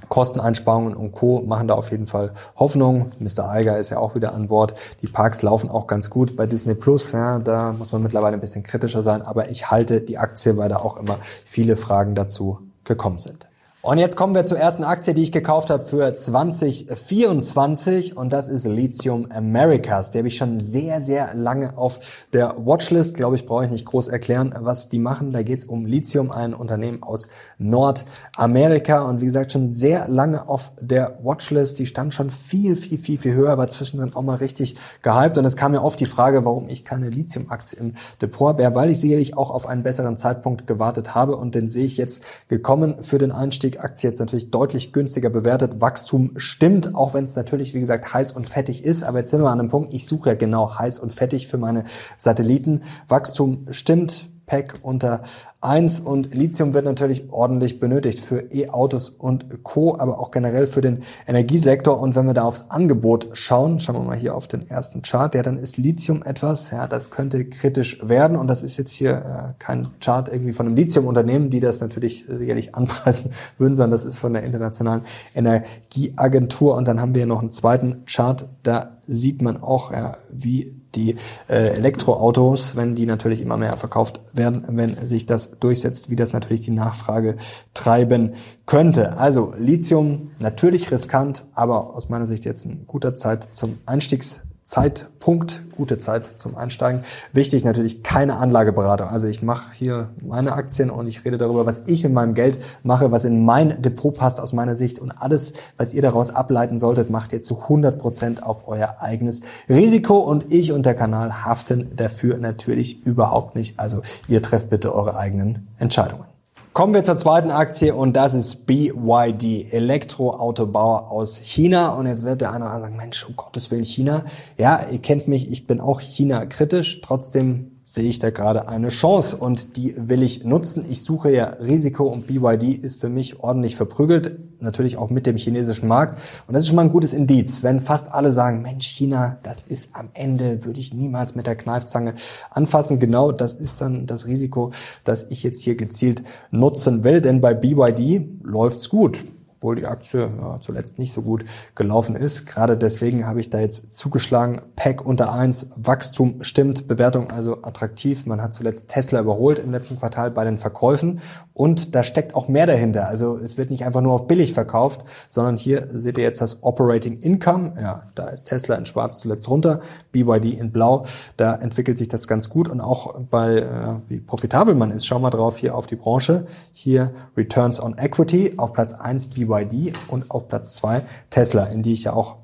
Kosteneinsparungen 0.09 0.93
und 0.93 1.13
Co. 1.13 1.41
machen 1.41 1.69
da 1.69 1.75
auf 1.75 1.89
jeden 1.91 2.05
Fall 2.05 2.33
Hoffnung. 2.57 3.11
Mr. 3.19 3.49
Eiger 3.49 3.77
ist 3.77 3.91
ja 3.91 3.97
auch 3.97 4.13
wieder 4.13 4.33
an 4.33 4.49
Bord. 4.49 4.73
Die 5.01 5.07
Parks 5.07 5.41
laufen 5.41 5.69
auch 5.69 5.87
ganz 5.87 6.09
gut 6.09 6.35
bei 6.35 6.45
Disney 6.45 6.75
Plus. 6.75 7.13
Ja, 7.13 7.39
da 7.39 7.71
muss 7.71 7.93
man 7.93 8.03
mittlerweile 8.03 8.33
ein 8.33 8.41
bisschen 8.41 8.63
kritischer 8.63 9.03
sein, 9.03 9.21
aber 9.21 9.49
ich 9.49 9.71
halte 9.71 10.01
die 10.01 10.17
Aktie, 10.17 10.57
weil 10.57 10.67
da 10.67 10.77
auch 10.77 10.97
immer 10.97 11.17
viele 11.21 11.77
Fragen 11.77 12.13
dazu 12.13 12.59
gekommen 12.83 13.19
sind. 13.19 13.47
Und 13.83 13.97
jetzt 13.97 14.15
kommen 14.15 14.35
wir 14.35 14.45
zur 14.45 14.59
ersten 14.59 14.83
Aktie, 14.83 15.15
die 15.15 15.23
ich 15.23 15.31
gekauft 15.31 15.71
habe 15.71 15.87
für 15.87 16.13
2024 16.13 18.15
und 18.15 18.31
das 18.31 18.47
ist 18.47 18.67
Lithium 18.67 19.31
Americas. 19.31 20.11
Die 20.11 20.19
habe 20.19 20.27
ich 20.27 20.37
schon 20.37 20.59
sehr, 20.59 21.01
sehr 21.01 21.33
lange 21.33 21.75
auf 21.75 22.27
der 22.31 22.53
Watchlist. 22.59 23.15
Glaube 23.15 23.37
ich, 23.37 23.47
brauche 23.47 23.65
ich 23.65 23.71
nicht 23.71 23.85
groß 23.85 24.09
erklären, 24.09 24.53
was 24.59 24.89
die 24.89 24.99
machen. 24.99 25.33
Da 25.33 25.41
geht 25.41 25.57
es 25.57 25.65
um 25.65 25.87
Lithium, 25.87 26.29
ein 26.29 26.53
Unternehmen 26.53 27.01
aus 27.01 27.27
Nordamerika 27.57 29.01
und 29.01 29.19
wie 29.19 29.25
gesagt 29.25 29.53
schon 29.53 29.67
sehr 29.67 30.07
lange 30.07 30.47
auf 30.47 30.73
der 30.79 31.17
Watchlist. 31.23 31.79
Die 31.79 31.87
stand 31.87 32.13
schon 32.13 32.29
viel, 32.29 32.75
viel, 32.75 32.99
viel, 32.99 33.17
viel 33.17 33.33
höher, 33.33 33.49
aber 33.49 33.67
zwischendrin 33.67 34.13
auch 34.13 34.21
mal 34.21 34.35
richtig 34.35 34.75
gehypt 35.01 35.39
und 35.39 35.45
es 35.45 35.57
kam 35.57 35.71
mir 35.71 35.81
oft 35.81 35.99
die 35.99 36.05
Frage, 36.05 36.45
warum 36.45 36.69
ich 36.69 36.85
keine 36.85 37.09
Lithium-Aktie 37.09 37.79
im 37.79 37.93
Depot 38.21 38.49
habe, 38.49 38.75
weil 38.75 38.91
ich 38.91 38.99
sicherlich 38.99 39.35
auch 39.35 39.49
auf 39.49 39.65
einen 39.65 39.81
besseren 39.81 40.17
Zeitpunkt 40.17 40.67
gewartet 40.67 41.15
habe 41.15 41.35
und 41.35 41.55
den 41.55 41.67
sehe 41.67 41.85
ich 41.85 41.97
jetzt 41.97 42.23
gekommen 42.47 43.03
für 43.03 43.17
den 43.17 43.31
Einstieg 43.31 43.70
Einstieg. 43.71 43.83
Aktie 43.83 44.09
jetzt 44.09 44.19
natürlich 44.19 44.51
deutlich 44.51 44.93
günstiger 44.93 45.29
bewertet. 45.29 45.81
Wachstum 45.81 46.31
stimmt, 46.37 46.95
auch 46.95 47.13
wenn 47.13 47.25
es 47.25 47.35
natürlich, 47.35 47.73
wie 47.73 47.79
gesagt, 47.79 48.13
heiß 48.13 48.31
und 48.31 48.47
fettig 48.47 48.83
ist. 48.83 49.03
Aber 49.03 49.19
jetzt 49.19 49.31
sind 49.31 49.41
wir 49.41 49.49
an 49.49 49.59
einem 49.59 49.69
Punkt, 49.69 49.93
ich 49.93 50.05
suche 50.05 50.29
ja 50.29 50.35
genau 50.35 50.77
heiß 50.77 50.99
und 50.99 51.13
fettig 51.13 51.47
für 51.47 51.57
meine 51.57 51.83
Satelliten. 52.17 52.81
Wachstum 53.07 53.65
stimmt, 53.71 54.30
Pack 54.51 54.79
unter 54.81 55.21
1 55.61 56.01
und 56.01 56.35
Lithium 56.35 56.73
wird 56.73 56.83
natürlich 56.83 57.31
ordentlich 57.31 57.79
benötigt 57.79 58.19
für 58.19 58.51
E-Autos 58.51 59.07
und 59.07 59.63
Co., 59.63 59.97
aber 59.97 60.19
auch 60.19 60.29
generell 60.29 60.67
für 60.67 60.81
den 60.81 60.99
Energiesektor. 61.25 61.97
Und 62.01 62.15
wenn 62.15 62.25
wir 62.25 62.33
da 62.33 62.43
aufs 62.43 62.65
Angebot 62.67 63.29
schauen, 63.31 63.79
schauen 63.79 63.95
wir 63.95 64.01
mal 64.01 64.17
hier 64.17 64.35
auf 64.35 64.47
den 64.47 64.69
ersten 64.69 65.03
Chart, 65.03 65.33
ja, 65.35 65.41
dann 65.41 65.55
ist 65.55 65.77
Lithium 65.77 66.21
etwas, 66.23 66.71
ja, 66.71 66.85
das 66.87 67.11
könnte 67.11 67.45
kritisch 67.45 68.05
werden. 68.05 68.35
Und 68.35 68.47
das 68.47 68.61
ist 68.61 68.75
jetzt 68.75 68.91
hier 68.91 69.13
äh, 69.13 69.53
kein 69.57 69.87
Chart 70.01 70.27
irgendwie 70.27 70.51
von 70.51 70.65
einem 70.65 70.75
Lithiumunternehmen, 70.75 71.49
die 71.49 71.61
das 71.61 71.79
natürlich 71.79 72.25
sicherlich 72.25 72.75
anpreisen 72.75 73.31
würden, 73.57 73.75
sondern 73.75 73.91
das 73.91 74.03
ist 74.03 74.17
von 74.17 74.33
der 74.33 74.43
Internationalen 74.43 75.03
Energieagentur. 75.33 76.75
Und 76.75 76.89
dann 76.89 76.99
haben 76.99 77.15
wir 77.15 77.25
noch 77.25 77.39
einen 77.39 77.51
zweiten 77.51 78.03
Chart, 78.05 78.49
da 78.63 78.97
sieht 79.07 79.41
man 79.41 79.63
auch, 79.63 79.93
ja, 79.93 80.17
wie 80.29 80.80
die 80.95 81.15
äh, 81.47 81.75
Elektroautos, 81.77 82.75
wenn 82.75 82.95
die 82.95 83.05
natürlich 83.05 83.41
immer 83.41 83.57
mehr 83.57 83.77
verkauft 83.77 84.21
werden, 84.33 84.63
wenn 84.69 84.95
sich 84.95 85.25
das 85.25 85.59
durchsetzt, 85.59 86.09
wie 86.09 86.15
das 86.15 86.33
natürlich 86.33 86.61
die 86.61 86.71
Nachfrage 86.71 87.37
treiben 87.73 88.33
könnte. 88.65 89.17
Also 89.17 89.53
Lithium 89.57 90.31
natürlich 90.39 90.91
riskant, 90.91 91.45
aber 91.53 91.95
aus 91.95 92.09
meiner 92.09 92.25
Sicht 92.25 92.45
jetzt 92.45 92.65
ein 92.65 92.85
guter 92.87 93.15
Zeit 93.15 93.49
zum 93.53 93.79
Einstiegs 93.85 94.41
Zeitpunkt, 94.63 95.61
gute 95.75 95.97
Zeit 95.97 96.25
zum 96.25 96.55
Einsteigen. 96.55 97.01
Wichtig 97.33 97.63
natürlich 97.63 98.03
keine 98.03 98.37
Anlageberatung. 98.37 99.07
Also 99.07 99.27
ich 99.27 99.41
mache 99.41 99.73
hier 99.73 100.09
meine 100.23 100.53
Aktien 100.53 100.89
und 100.89 101.07
ich 101.07 101.25
rede 101.25 101.37
darüber, 101.37 101.65
was 101.65 101.83
ich 101.87 102.03
mit 102.03 102.13
meinem 102.13 102.35
Geld 102.35 102.59
mache, 102.83 103.11
was 103.11 103.25
in 103.25 103.43
mein 103.43 103.81
Depot 103.81 104.13
passt 104.13 104.39
aus 104.39 104.53
meiner 104.53 104.75
Sicht 104.75 104.99
und 104.99 105.11
alles, 105.11 105.53
was 105.77 105.93
ihr 105.93 106.01
daraus 106.01 106.29
ableiten 106.29 106.77
solltet, 106.77 107.09
macht 107.09 107.33
ihr 107.33 107.41
zu 107.41 107.61
100 107.63 107.97
Prozent 107.97 108.43
auf 108.43 108.67
euer 108.67 108.97
eigenes 108.99 109.41
Risiko 109.67 110.19
und 110.19 110.51
ich 110.51 110.71
und 110.71 110.85
der 110.85 110.95
Kanal 110.95 111.43
haften 111.43 111.95
dafür 111.95 112.37
natürlich 112.37 113.05
überhaupt 113.05 113.55
nicht. 113.55 113.79
Also 113.79 114.01
ihr 114.27 114.41
trefft 114.41 114.69
bitte 114.69 114.93
eure 114.93 115.17
eigenen 115.17 115.67
Entscheidungen. 115.79 116.30
Kommen 116.73 116.93
wir 116.93 117.03
zur 117.03 117.17
zweiten 117.17 117.51
Aktie 117.51 117.93
und 117.93 118.13
das 118.13 118.33
ist 118.33 118.65
BYD, 118.65 119.73
Elektroautobauer 119.73 121.11
aus 121.11 121.37
China. 121.39 121.89
Und 121.89 122.07
jetzt 122.07 122.23
wird 122.23 122.39
der 122.39 122.53
eine 122.53 122.63
oder 122.63 122.73
andere 122.73 122.91
sagen, 122.91 122.95
Mensch, 122.95 123.25
um 123.27 123.35
Gottes 123.35 123.71
Willen 123.71 123.83
China. 123.83 124.23
Ja, 124.57 124.87
ihr 124.89 124.99
kennt 124.99 125.27
mich, 125.27 125.51
ich 125.51 125.67
bin 125.67 125.81
auch 125.81 125.99
China 125.99 126.45
kritisch. 126.45 127.01
Trotzdem 127.01 127.80
sehe 127.91 128.07
ich 128.07 128.19
da 128.19 128.29
gerade 128.29 128.69
eine 128.69 128.87
Chance 128.87 129.35
und 129.35 129.75
die 129.75 129.93
will 129.97 130.23
ich 130.23 130.45
nutzen. 130.45 130.85
Ich 130.89 131.03
suche 131.03 131.29
ja 131.29 131.47
Risiko 131.47 132.05
und 132.05 132.25
BYD 132.25 132.81
ist 132.81 133.01
für 133.01 133.09
mich 133.09 133.41
ordentlich 133.41 133.75
verprügelt, 133.75 134.61
natürlich 134.61 134.95
auch 134.95 135.09
mit 135.09 135.25
dem 135.25 135.35
chinesischen 135.35 135.89
Markt. 135.89 136.17
Und 136.47 136.53
das 136.53 136.63
ist 136.63 136.67
schon 136.67 136.77
mal 136.77 136.83
ein 136.83 136.89
gutes 136.89 137.11
Indiz, 137.11 137.63
wenn 137.63 137.81
fast 137.81 138.13
alle 138.13 138.31
sagen, 138.31 138.61
Mensch, 138.61 138.87
China, 138.87 139.39
das 139.43 139.63
ist 139.63 139.89
am 139.91 140.07
Ende, 140.13 140.63
würde 140.63 140.79
ich 140.79 140.93
niemals 140.93 141.35
mit 141.35 141.47
der 141.47 141.57
Kneifzange 141.57 142.13
anfassen. 142.49 142.97
Genau 142.97 143.33
das 143.33 143.51
ist 143.51 143.81
dann 143.81 144.05
das 144.05 144.25
Risiko, 144.25 144.71
das 145.03 145.29
ich 145.29 145.43
jetzt 145.43 145.61
hier 145.61 145.75
gezielt 145.75 146.23
nutzen 146.49 147.03
will, 147.03 147.19
denn 147.19 147.41
bei 147.41 147.53
BYD 147.53 148.25
läuft's 148.41 148.87
gut 148.87 149.21
obwohl 149.61 149.75
die 149.75 149.85
Aktie 149.85 150.27
ja, 150.41 150.59
zuletzt 150.59 150.97
nicht 150.97 151.13
so 151.13 151.21
gut 151.21 151.45
gelaufen 151.75 152.15
ist. 152.15 152.47
Gerade 152.47 152.75
deswegen 152.75 153.27
habe 153.27 153.39
ich 153.39 153.51
da 153.51 153.59
jetzt 153.59 153.95
zugeschlagen. 153.95 154.59
Pack 154.75 155.05
unter 155.05 155.31
eins, 155.31 155.69
Wachstum 155.75 156.43
stimmt, 156.43 156.87
Bewertung 156.87 157.29
also 157.29 157.61
attraktiv. 157.61 158.25
Man 158.25 158.41
hat 158.41 158.55
zuletzt 158.55 158.89
Tesla 158.89 159.19
überholt 159.19 159.59
im 159.59 159.71
letzten 159.71 159.99
Quartal 159.99 160.31
bei 160.31 160.45
den 160.45 160.57
Verkäufen 160.57 161.21
und 161.53 161.93
da 161.93 162.01
steckt 162.01 162.33
auch 162.33 162.47
mehr 162.47 162.65
dahinter. 162.65 163.07
Also 163.07 163.35
es 163.35 163.59
wird 163.59 163.69
nicht 163.69 163.85
einfach 163.85 164.01
nur 164.01 164.13
auf 164.13 164.25
billig 164.25 164.53
verkauft, 164.53 165.01
sondern 165.29 165.57
hier 165.57 165.87
seht 165.93 166.17
ihr 166.17 166.23
jetzt 166.23 166.41
das 166.41 166.63
Operating 166.63 167.19
Income. 167.19 167.73
Ja, 167.79 168.07
da 168.15 168.29
ist 168.29 168.45
Tesla 168.45 168.73
in 168.73 168.87
schwarz 168.87 169.19
zuletzt 169.19 169.47
runter, 169.47 169.81
BYD 170.11 170.57
in 170.57 170.71
blau. 170.71 171.05
Da 171.37 171.53
entwickelt 171.53 171.99
sich 171.99 172.07
das 172.07 172.27
ganz 172.27 172.49
gut 172.49 172.67
und 172.67 172.81
auch 172.81 173.19
bei 173.29 173.57
äh, 173.57 173.65
wie 174.07 174.21
profitabel 174.21 174.73
man 174.73 174.89
ist. 174.89 175.05
Schau 175.05 175.19
mal 175.19 175.29
drauf 175.29 175.57
hier 175.57 175.75
auf 175.75 175.85
die 175.85 175.97
Branche. 175.97 176.47
Hier 176.73 177.13
Returns 177.37 177.79
on 177.79 177.95
Equity 177.99 178.55
auf 178.57 178.73
Platz 178.73 178.95
eins 178.95 179.27
BYD 179.27 179.50
BYD 179.51 179.93
und 180.07 180.31
auf 180.31 180.47
Platz 180.47 180.73
zwei 180.75 181.01
Tesla, 181.29 181.65
in 181.65 181.83
die 181.83 181.93
ich 181.93 182.05
ja 182.05 182.13
auch 182.13 182.37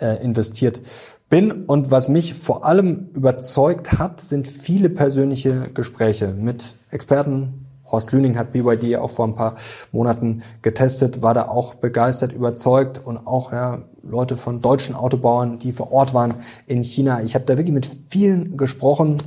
äh, 0.00 0.22
investiert 0.24 0.80
bin. 1.28 1.50
Und 1.50 1.90
was 1.90 2.08
mich 2.08 2.34
vor 2.34 2.64
allem 2.64 3.10
überzeugt 3.14 3.98
hat, 3.98 4.20
sind 4.20 4.48
viele 4.48 4.90
persönliche 4.90 5.70
Gespräche 5.72 6.28
mit 6.28 6.76
Experten. 6.90 7.66
Horst 7.90 8.12
Lüning 8.12 8.38
hat 8.38 8.52
BYD 8.52 8.96
auch 8.96 9.10
vor 9.10 9.26
ein 9.26 9.34
paar 9.34 9.56
Monaten 9.92 10.42
getestet, 10.62 11.22
war 11.22 11.34
da 11.34 11.48
auch 11.48 11.74
begeistert, 11.74 12.32
überzeugt 12.32 13.04
und 13.04 13.26
auch 13.26 13.52
ja, 13.52 13.82
Leute 14.02 14.36
von 14.36 14.60
deutschen 14.60 14.94
Autobauern, 14.94 15.58
die 15.58 15.72
vor 15.72 15.92
Ort 15.92 16.14
waren 16.14 16.34
in 16.66 16.82
China. 16.82 17.22
Ich 17.22 17.34
habe 17.34 17.44
da 17.44 17.56
wirklich 17.56 17.74
mit 17.74 17.86
vielen 18.08 18.56
gesprochen, 18.56 19.18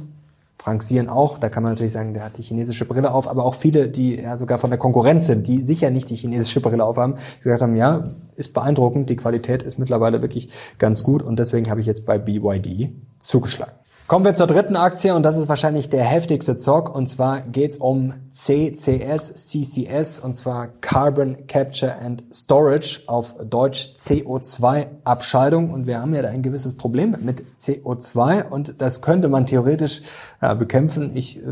Frank 0.59 0.83
Sien 0.83 1.07
auch, 1.07 1.37
da 1.37 1.49
kann 1.49 1.63
man 1.63 1.73
natürlich 1.73 1.93
sagen, 1.93 2.13
der 2.13 2.25
hat 2.25 2.37
die 2.37 2.41
chinesische 2.41 2.85
Brille 2.85 3.13
auf, 3.13 3.27
aber 3.27 3.45
auch 3.45 3.55
viele, 3.55 3.89
die 3.89 4.15
ja 4.15 4.35
sogar 4.37 4.57
von 4.57 4.69
der 4.69 4.79
Konkurrenz 4.79 5.27
sind, 5.27 5.47
die 5.47 5.61
sicher 5.61 5.91
nicht 5.91 6.09
die 6.09 6.15
chinesische 6.15 6.61
Brille 6.61 6.83
aufhaben, 6.83 7.15
gesagt 7.41 7.61
haben, 7.61 7.77
ja, 7.77 8.15
ist 8.35 8.53
beeindruckend, 8.53 9.09
die 9.09 9.15
Qualität 9.15 9.61
ist 9.61 9.77
mittlerweile 9.77 10.21
wirklich 10.21 10.49
ganz 10.77 11.03
gut 11.03 11.21
und 11.21 11.39
deswegen 11.39 11.69
habe 11.69 11.79
ich 11.79 11.85
jetzt 11.85 12.05
bei 12.05 12.17
BYD 12.17 12.91
zugeschlagen. 13.19 13.75
Kommen 14.07 14.23
wir 14.23 14.35
zur 14.35 14.47
dritten 14.47 14.77
Aktie 14.77 15.13
und 15.13 15.23
das 15.23 15.35
ist 15.35 15.49
wahrscheinlich 15.49 15.89
der 15.89 16.05
heftigste 16.05 16.55
Zock 16.55 16.95
und 16.95 17.09
zwar 17.09 17.41
geht's 17.41 17.75
um 17.75 18.13
CCS, 18.31 19.49
CCS 19.49 20.19
und 20.19 20.37
zwar 20.37 20.69
Carbon 20.79 21.45
Capture 21.47 21.93
and 21.99 22.23
Storage 22.31 23.01
auf 23.07 23.35
Deutsch 23.43 23.95
CO2-Abscheidung 23.97 25.71
und 25.71 25.87
wir 25.87 25.99
haben 25.99 26.15
ja 26.15 26.21
da 26.21 26.29
ein 26.29 26.41
gewisses 26.41 26.75
Problem 26.75 27.17
mit 27.19 27.43
CO2 27.59 28.47
und 28.47 28.81
das 28.81 29.01
könnte 29.01 29.27
man 29.27 29.45
theoretisch 29.45 29.99
äh, 30.39 30.55
bekämpfen. 30.55 31.11
Ich 31.13 31.39
äh, 31.39 31.51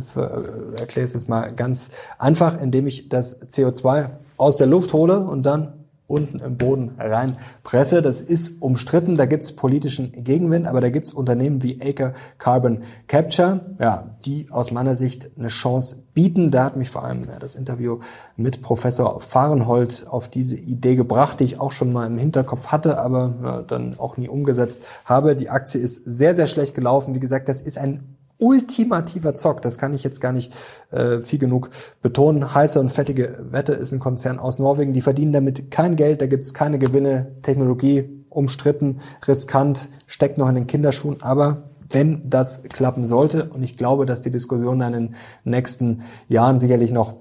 erkläre 0.80 1.04
es 1.04 1.14
jetzt 1.14 1.28
mal 1.28 1.52
ganz 1.52 1.90
einfach, 2.20 2.62
indem 2.62 2.88
ich 2.88 3.10
das 3.10 3.50
CO2 3.50 4.12
aus 4.38 4.56
der 4.56 4.68
Luft 4.68 4.94
hole 4.94 5.20
und 5.20 5.46
dann 5.46 5.85
unten 6.08 6.40
im 6.40 6.58
Boden 6.58 6.96
reinpresse. 6.98 8.02
Das 8.02 8.22
ist 8.22 8.62
umstritten, 8.62 9.16
da 9.16 9.26
gibt's 9.26 9.54
politischen 9.54 10.12
Gegenwind, 10.12 10.68
aber 10.68 10.82
da 10.82 10.90
gibt's 10.90 11.12
Unternehmen 11.12 11.64
wie 11.64 11.82
Acre 11.82 12.14
Carbon 12.38 12.84
Capture, 13.08 13.76
ja, 13.80 14.16
die 14.26 14.48
aus 14.52 14.72
meiner 14.72 14.96
Sicht 14.96 15.32
eine 15.38 15.48
Chance 15.48 16.04
bieten. 16.14 16.52
Da 16.52 16.66
hat 16.66 16.78
mich 16.78 16.90
vor 16.90 17.04
allem 17.04 17.24
ja, 17.24 17.40
das 17.40 17.56
Interview 17.56 18.00
mit 18.36 18.62
Professor 18.62 19.20
Fahrenhold 19.20 20.06
auf 20.08 20.28
diese 20.28 20.58
Idee 20.58 20.96
gebracht, 20.96 21.40
die 21.40 21.46
ich 21.46 21.60
auch 21.60 21.72
schon 21.72 21.92
mal 21.92 22.08
im 22.08 22.18
Hinterkopf 22.18 22.68
hatte, 22.68 23.00
aber 23.00 23.36
ja, 23.44 23.62
dann 23.62 23.98
auch 23.98 24.18
nie 24.18 24.30
umgesetzt 24.30 24.84
habe. 25.06 25.36
Die 25.36 25.50
Aktie 25.50 25.82
ist 25.82 26.04
sehr, 26.06 26.36
sehr 26.36 26.48
schlecht 26.48 26.76
gelaufen. 26.76 27.16
Wie 27.16 27.20
gesagt, 27.20 27.50
das 27.50 27.62
ist 27.62 27.78
ein 27.78 28.15
ultimativer 28.38 29.34
Zock, 29.34 29.62
das 29.62 29.78
kann 29.78 29.94
ich 29.94 30.04
jetzt 30.04 30.20
gar 30.22 30.32
nicht 30.32 30.54
äh, 30.92 31.20
viel 31.20 31.40
genug 31.40 31.70
betonen. 32.02 32.54
Heiße 32.54 32.80
und 32.80 32.92
fettige 32.92 33.46
Wette 33.50 33.74
ist 33.74 33.92
ein 33.94 34.00
Konzern 34.00 34.40
aus 34.40 34.60
Norwegen, 34.60 34.94
die 34.94 35.02
verdienen 35.02 35.34
damit 35.34 35.72
kein 35.72 35.96
Geld, 35.96 36.22
da 36.22 36.28
gibt's 36.28 36.54
keine 36.54 36.80
Gewinne, 36.80 37.36
Technologie 37.42 38.26
umstritten, 38.30 39.00
riskant, 39.28 39.90
steckt 40.08 40.38
noch 40.38 40.50
in 40.50 40.56
den 40.56 40.68
Kinderschuhen, 40.68 41.22
aber 41.22 41.70
wenn 41.90 42.30
das 42.30 42.64
klappen 42.64 43.08
sollte, 43.08 43.46
und 43.46 43.64
ich 43.64 43.78
glaube, 43.78 44.06
dass 44.06 44.22
die 44.22 44.32
Diskussionen 44.32 44.80
dann 44.80 44.94
in 44.94 45.08
den 45.08 45.16
nächsten 45.44 46.02
Jahren 46.28 46.60
sicherlich 46.60 46.92
noch 46.92 47.16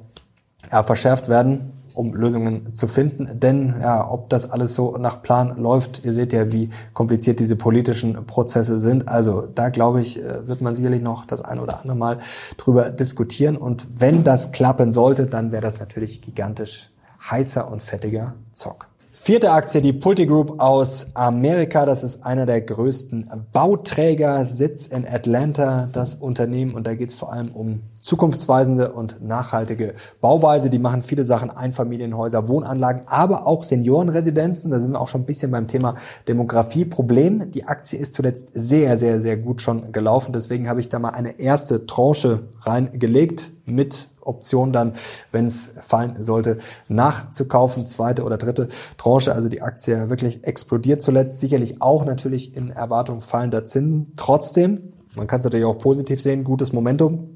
ja, 0.72 0.83
verschärft 0.83 1.29
werden, 1.29 1.72
um 1.94 2.12
Lösungen 2.12 2.74
zu 2.74 2.87
finden. 2.87 3.40
Denn 3.40 3.74
ja, 3.80 4.11
ob 4.11 4.28
das 4.28 4.50
alles 4.50 4.74
so 4.74 4.96
nach 4.98 5.22
Plan 5.22 5.57
läuft, 5.57 6.04
ihr 6.04 6.12
seht 6.12 6.33
ja, 6.33 6.52
wie 6.52 6.68
kompliziert 6.92 7.40
diese 7.40 7.57
politischen 7.57 8.26
Prozesse 8.26 8.78
sind. 8.80 9.09
Also 9.09 9.46
da 9.46 9.68
glaube 9.70 10.00
ich, 10.00 10.20
äh, 10.20 10.46
wird 10.46 10.61
man 10.61 10.74
sicherlich 10.74 11.02
noch 11.02 11.24
das 11.24 11.42
ein 11.42 11.61
oder 11.61 11.80
andere 11.80 11.96
Mal 11.96 12.18
drüber 12.57 12.90
diskutieren. 12.90 13.57
Und 13.57 13.87
wenn 13.96 14.24
das 14.24 14.52
klappen 14.52 14.92
sollte, 14.92 15.26
dann 15.26 15.52
wäre 15.52 15.62
das 15.62 15.80
natürlich 15.80 16.20
gigantisch 16.20 16.90
heißer 17.30 17.70
und 17.70 17.83
fettiger 17.83 18.35
Zock. 18.52 18.88
Vierte 19.12 19.52
Aktie, 19.52 19.80
die 19.80 19.92
Pulte 19.92 20.26
Group 20.26 20.61
aus 20.61 21.07
Amerika. 21.14 21.87
Das 21.87 22.02
ist 22.02 22.26
einer 22.26 22.44
der 22.44 22.61
größten 22.61 23.30
Bauträger, 23.52 24.44
Sitz 24.44 24.87
in 24.87 25.07
Atlanta, 25.07 25.88
das 25.92 26.16
Unternehmen. 26.16 26.74
Und 26.74 26.87
da 26.87 26.94
geht 26.94 27.11
es 27.11 27.14
vor 27.14 27.33
allem 27.33 27.52
um 27.52 27.80
zukunftsweisende 28.05 28.93
und 28.93 29.23
nachhaltige 29.23 29.95
Bauweise. 30.21 30.69
Die 30.69 30.79
machen 30.79 31.03
viele 31.03 31.25
Sachen, 31.25 31.51
Einfamilienhäuser, 31.51 32.49
Wohnanlagen, 32.49 33.05
aber 33.07 33.47
auch 33.47 33.64
Seniorenresidenzen. 33.64 34.71
Da 34.71 34.79
sind 34.79 34.93
wir 34.93 35.01
auch 35.01 35.09
schon 35.09 35.23
ein 35.23 35.27
bisschen 35.27 35.51
beim 35.51 35.69
Thema 35.69 35.95
Demografie. 36.29 36.85
Problem, 36.85 37.51
die 37.51 37.64
Aktie 37.64 37.99
ist 37.99 38.12
zuletzt 38.12 38.51
sehr, 38.53 38.99
sehr, 38.99 39.23
sehr 39.23 39.38
gut 39.38 39.62
schon 39.62 39.90
gelaufen. 39.90 40.35
Deswegen 40.35 40.69
habe 40.69 40.81
ich 40.81 40.90
da 40.90 40.99
mal 40.99 41.11
eine 41.11 41.40
erste 41.40 41.87
Tranche 41.87 42.49
reingelegt 42.61 43.53
mit 43.64 44.11
Option 44.21 44.73
dann, 44.73 44.93
wenn 45.33 45.47
es 45.47 45.73
fallen 45.81 46.23
sollte, 46.23 46.59
nachzukaufen, 46.88 47.87
zweite 47.87 48.25
oder 48.25 48.37
dritte 48.37 48.69
Tranche. 48.99 49.35
Also 49.35 49.49
die 49.49 49.62
Aktie 49.62 50.11
wirklich 50.11 50.45
explodiert 50.45 51.01
zuletzt, 51.01 51.40
sicherlich 51.40 51.81
auch 51.81 52.05
natürlich 52.05 52.55
in 52.55 52.69
Erwartung 52.69 53.23
fallender 53.23 53.64
Zinsen. 53.64 54.12
Trotzdem, 54.17 54.93
man 55.17 55.27
kann 55.27 55.38
es 55.38 55.45
natürlich 55.45 55.67
auch 55.67 55.79
positiv 55.79 56.21
sehen, 56.21 56.45
gutes 56.45 56.75
Momentum. 56.75 57.34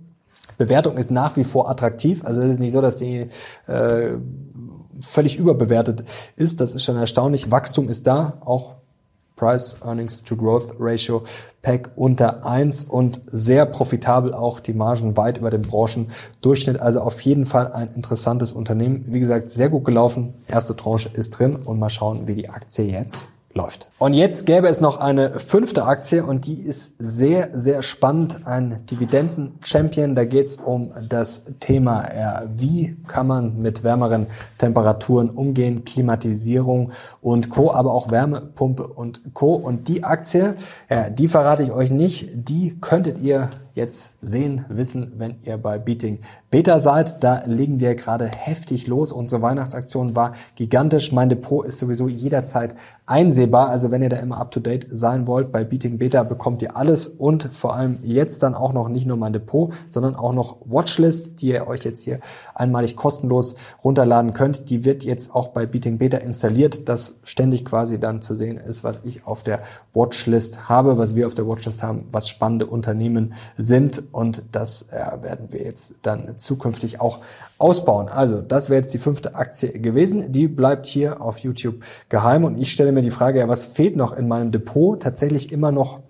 Bewertung 0.57 0.97
ist 0.97 1.11
nach 1.11 1.37
wie 1.37 1.45
vor 1.45 1.71
attraktiv. 1.71 2.25
Also 2.25 2.43
es 2.43 2.53
ist 2.53 2.61
nicht 2.61 2.73
so, 2.73 2.81
dass 2.81 2.97
die 2.97 3.29
äh, 3.67 4.19
völlig 5.07 5.37
überbewertet 5.37 6.05
ist. 6.37 6.61
Das 6.61 6.75
ist 6.75 6.85
schon 6.85 6.97
erstaunlich. 6.97 7.51
Wachstum 7.51 7.89
ist 7.89 8.07
da, 8.07 8.39
auch 8.45 8.77
Price 9.37 9.77
Earnings 9.85 10.25
to 10.25 10.37
Growth 10.37 10.75
Ratio 10.81 11.23
PEC 11.63 11.91
unter 11.95 12.45
eins 12.45 12.83
und 12.83 13.21
sehr 13.27 13.67
profitabel 13.67 14.35
auch 14.35 14.59
die 14.59 14.75
Margen 14.75 15.17
weit 15.17 15.39
über 15.39 15.51
dem 15.51 15.63
Branchendurchschnitt. 15.63 16.81
Also 16.81 17.01
auf 17.01 17.21
jeden 17.21 17.47
Fall 17.47 17.73
ein 17.73 17.95
interessantes 17.95 18.53
Unternehmen. 18.53 19.05
Wie 19.07 19.21
gesagt, 19.21 19.51
sehr 19.51 19.69
gut 19.69 19.85
gelaufen. 19.85 20.35
Erste 20.49 20.75
Tranche 20.75 21.09
ist 21.13 21.31
drin 21.39 21.57
und 21.57 21.79
mal 21.79 21.89
schauen, 21.89 22.27
wie 22.27 22.35
die 22.35 22.51
Aktie 22.51 22.87
jetzt 22.87 23.29
läuft. 23.59 23.89
Und 23.99 24.15
jetzt 24.15 24.47
gäbe 24.47 24.69
es 24.69 24.81
noch 24.81 24.99
eine 24.99 25.31
fünfte 25.31 25.85
Aktie 25.85 26.25
und 26.25 26.47
die 26.47 26.63
ist 26.63 26.95
sehr, 26.99 27.51
sehr 27.53 27.83
spannend. 27.83 28.47
Ein 28.47 28.87
Dividenden-Champion. 28.91 30.15
Da 30.15 30.25
geht 30.25 30.47
es 30.47 30.57
um 30.57 30.93
das 31.09 31.43
Thema, 31.61 32.05
ja, 32.17 32.43
wie 32.55 32.97
kann 33.07 33.27
man 33.27 33.61
mit 33.61 33.85
wärmeren 33.85 34.29
Temperaturen 34.57 35.29
umgehen, 35.29 35.85
Klimatisierung 35.85 36.93
und 37.21 37.51
Co., 37.51 37.73
aber 37.73 37.93
auch 37.93 38.11
Wärmepumpe 38.11 38.87
und 38.87 39.35
Co. 39.35 39.55
Und 39.55 39.89
die 39.89 40.05
Aktie, 40.05 40.55
ja, 40.89 41.11
die 41.11 41.29
verrate 41.29 41.65
ich 41.65 41.73
euch 41.73 41.91
nicht, 41.91 42.31
die 42.49 42.79
könntet 42.81 43.19
ihr 43.19 43.51
jetzt 43.79 44.13
sehen, 44.21 44.67
wissen, 44.69 45.15
wenn 45.17 45.37
ihr 45.45 45.57
bei 45.57 45.79
Beating 45.79 46.19
Beta 46.51 46.81
seid. 46.81 47.23
Da 47.23 47.43
legen 47.45 47.79
wir 47.79 47.95
gerade 47.95 48.27
heftig 48.27 48.87
los. 48.87 49.13
Unsere 49.13 49.43
Weihnachtsaktion 49.43 50.17
war 50.17 50.33
gigantisch. 50.57 51.13
Mein 51.13 51.29
Depot 51.29 51.65
ist 51.65 51.79
sowieso 51.79 52.09
jederzeit 52.09 52.75
einsehbar. 53.07 53.69
Also 53.69 53.91
wenn 53.91 54.03
ihr 54.03 54.09
da 54.09 54.17
immer 54.17 54.39
up 54.39 54.51
to 54.51 54.61
date 54.61 54.87
sein 54.91 55.27
wollt, 55.27 55.53
bei 55.53 55.65
Beating 55.65 55.99
Beta 55.99 56.23
bekommt 56.23 56.63
ihr 56.63 56.77
alles 56.77 57.07
und 57.07 57.45
vor 57.45 57.77
allem 57.77 57.99
jetzt 58.03 58.43
dann 58.43 58.55
auch 58.55 58.73
noch 58.73 58.89
nicht 58.89 59.07
nur 59.07 59.17
mein 59.17 59.33
Depot, 59.33 59.73
sondern 59.89 60.17
auch 60.17 60.33
noch 60.33 60.57
Watchlist, 60.65 61.41
die 61.41 61.49
ihr 61.49 61.67
euch 61.67 61.85
jetzt 61.85 62.03
hier 62.03 62.21
einmalig 62.55 62.97
kostenlos 62.97 63.57
runterladen 63.85 64.33
könnt. 64.33 64.71
Die 64.71 64.85
wird 64.85 65.05
jetzt 65.05 65.35
auch 65.35 65.49
bei 65.49 65.67
Beating 65.67 65.99
Beta 65.99 66.19
installiert, 66.19 66.89
dass 66.89 67.17
ständig 67.25 67.65
quasi 67.65 68.01
dann 68.01 68.23
zu 68.23 68.35
sehen 68.35 68.57
ist, 68.57 68.85
was 68.85 69.01
ich 69.05 69.27
auf 69.27 69.43
der 69.43 69.61
Watchlist 69.93 70.69
habe, 70.69 70.97
was 70.97 71.15
wir 71.15 71.27
auf 71.27 71.35
der 71.35 71.47
Watchlist 71.47 71.83
haben, 71.83 72.07
was 72.11 72.29
spannende 72.29 72.67
Unternehmen 72.67 73.35
und 74.13 74.43
das 74.53 74.87
ja, 74.93 75.23
werden 75.23 75.49
wir 75.51 75.63
jetzt 75.63 76.01
dann 76.03 76.39
zukünftig 76.39 77.01
auch 77.01 77.21
ausbauen. 77.59 78.09
Also 78.09 78.41
das 78.41 78.71
wäre 78.71 78.81
jetzt 78.81 78.95
die 78.95 78.99
fünfte 78.99 79.35
Aktie 79.35 79.71
gewesen. 79.73 80.33
Die 80.33 80.49
bleibt 80.49 80.87
hier 80.87 81.21
auf 81.21 81.39
YouTube 81.39 81.85
geheim 82.09 82.45
und 82.45 82.61
ich 82.61 82.73
stelle 82.73 82.93
mir 82.93 83.03
die 83.03 83.11
Frage, 83.11 83.41
ja, 83.41 83.49
was 83.49 83.65
fehlt 83.65 83.97
noch 83.97 84.13
in 84.13 84.29
meinem 84.29 84.51
Depot? 84.53 85.01
Tatsächlich 85.03 85.53
immer 85.53 85.73
noch 85.73 86.01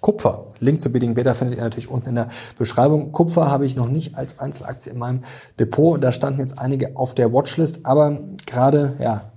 Kupfer. 0.00 0.46
Link 0.60 0.80
zu 0.80 0.90
Bidding 0.90 1.14
Beta 1.14 1.34
findet 1.34 1.58
ihr 1.58 1.64
natürlich 1.64 1.90
unten 1.90 2.08
in 2.10 2.14
der 2.14 2.28
Beschreibung. 2.58 3.12
Kupfer 3.12 3.50
habe 3.50 3.66
ich 3.66 3.76
noch 3.76 3.88
nicht 3.88 4.16
als 4.16 4.38
Einzelaktie 4.38 4.92
in 4.92 4.98
meinem 4.98 5.22
Depot. 5.58 6.02
Da 6.02 6.12
standen 6.12 6.40
jetzt 6.40 6.58
einige 6.58 6.96
auf 6.96 7.14
der 7.14 7.32
Watchlist, 7.32 7.80
aber 7.84 8.18
gerade, 8.46 8.96
ja, 8.98 9.30